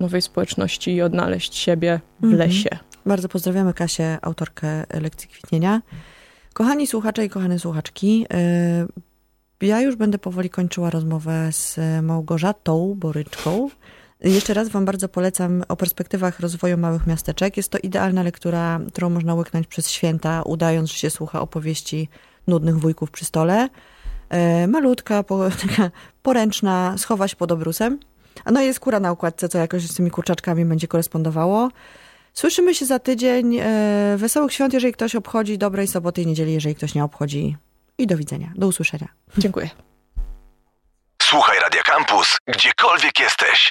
nowej 0.00 0.22
społeczności 0.22 0.94
i 0.94 1.02
odnaleźć 1.02 1.54
siebie 1.56 2.00
w 2.20 2.24
Mhm. 2.24 2.38
lesie. 2.38 2.68
Bardzo 3.06 3.28
pozdrawiamy 3.28 3.74
Kasię, 3.74 4.18
autorkę 4.22 4.84
lekcji 5.00 5.28
kwitnienia. 5.28 5.82
Kochani 6.52 6.86
słuchacze 6.86 7.24
i 7.24 7.28
kochane 7.28 7.58
słuchaczki, 7.58 8.26
y, 9.62 9.66
ja 9.66 9.80
już 9.80 9.96
będę 9.96 10.18
powoli 10.18 10.50
kończyła 10.50 10.90
rozmowę 10.90 11.48
z 11.52 11.78
Małgorzatą 12.02 12.94
Boryczką. 12.96 13.68
Jeszcze 14.20 14.54
raz 14.54 14.68
Wam 14.68 14.84
bardzo 14.84 15.08
polecam 15.08 15.64
o 15.68 15.76
perspektywach 15.76 16.40
rozwoju 16.40 16.78
małych 16.78 17.06
miasteczek. 17.06 17.56
Jest 17.56 17.68
to 17.68 17.78
idealna 17.78 18.22
lektura, 18.22 18.80
którą 18.92 19.10
można 19.10 19.34
łyknąć 19.34 19.66
przez 19.66 19.90
święta, 19.90 20.42
udając, 20.42 20.90
że 20.90 20.98
się 20.98 21.10
słucha 21.10 21.40
opowieści 21.40 22.08
nudnych 22.46 22.78
wujków 22.78 23.10
przy 23.10 23.24
stole. 23.24 23.68
Y, 24.64 24.68
Malutka, 24.68 25.22
po, 25.22 25.50
taka 25.68 25.90
poręczna, 26.22 26.94
schowa 26.98 27.28
się 27.28 27.36
pod 27.36 27.52
obrusem. 27.52 27.98
A 28.44 28.52
no 28.52 28.62
i 28.62 28.66
jest 28.66 28.80
kura 28.80 29.00
na 29.00 29.12
układce, 29.12 29.48
co 29.48 29.58
jakoś 29.58 29.82
z 29.86 29.94
tymi 29.94 30.10
kurczaczkami 30.10 30.64
będzie 30.64 30.88
korespondowało. 30.88 31.68
Słyszymy 32.34 32.74
się 32.74 32.86
za 32.86 32.98
tydzień. 32.98 33.56
E, 33.56 34.14
Wesołych 34.16 34.52
świąt, 34.52 34.74
jeżeli 34.74 34.92
ktoś 34.92 35.14
obchodzi, 35.14 35.58
dobrej 35.58 35.86
soboty 35.86 36.22
i 36.22 36.26
niedzieli, 36.26 36.52
jeżeli 36.52 36.74
ktoś 36.74 36.94
nie 36.94 37.04
obchodzi. 37.04 37.56
I 37.98 38.06
do 38.06 38.16
widzenia. 38.16 38.52
Do 38.54 38.66
usłyszenia. 38.66 39.08
Dziękuję. 39.38 39.70
Słuchaj 41.22 41.58
Radio 41.60 41.82
Campus, 41.84 42.36
gdziekolwiek 42.46 43.20
jesteś. 43.20 43.70